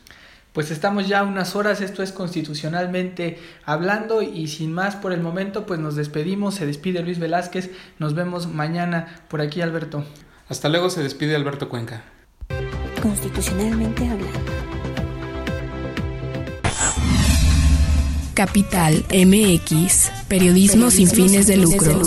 Pues 0.54 0.70
estamos 0.70 1.08
ya 1.08 1.24
unas 1.24 1.56
horas, 1.56 1.82
esto 1.82 2.04
es 2.04 2.12
constitucionalmente 2.12 3.40
hablando 3.66 4.22
y 4.22 4.48
sin 4.48 4.72
más 4.72 4.96
por 4.96 5.12
el 5.12 5.20
momento 5.20 5.66
pues 5.66 5.80
nos 5.80 5.96
despedimos, 5.96 6.54
se 6.54 6.68
despide 6.68 7.02
Luis 7.02 7.18
Velázquez, 7.18 7.72
nos 7.98 8.14
vemos 8.14 8.48
mañana 8.48 9.24
por 9.30 9.42
aquí 9.42 9.62
Alberto. 9.62 10.06
Hasta 10.48 10.70
luego 10.70 10.92
se 10.92 11.02
despide 11.02 11.36
Alberto 11.36 11.70
Cuenca. 11.70 12.04
Constitucionalmente 13.02 14.08
hablando. 14.08 14.40
Capital 18.36 19.06
MX, 19.12 20.12
periodismo, 20.28 20.92
sin, 20.92 21.10
fines 21.10 21.48
de 21.48 21.58
lucro. 21.58 22.00